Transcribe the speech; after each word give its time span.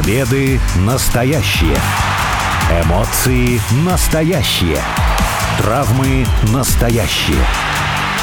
Победы 0.00 0.60
настоящие. 0.86 1.76
Эмоции 2.84 3.60
настоящие. 3.84 4.78
Травмы 5.60 6.24
настоящие. 6.52 7.44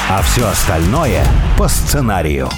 А 0.08 0.22
все 0.22 0.46
остальное 0.48 1.22
по 1.58 1.68
сценарию. 1.68 2.48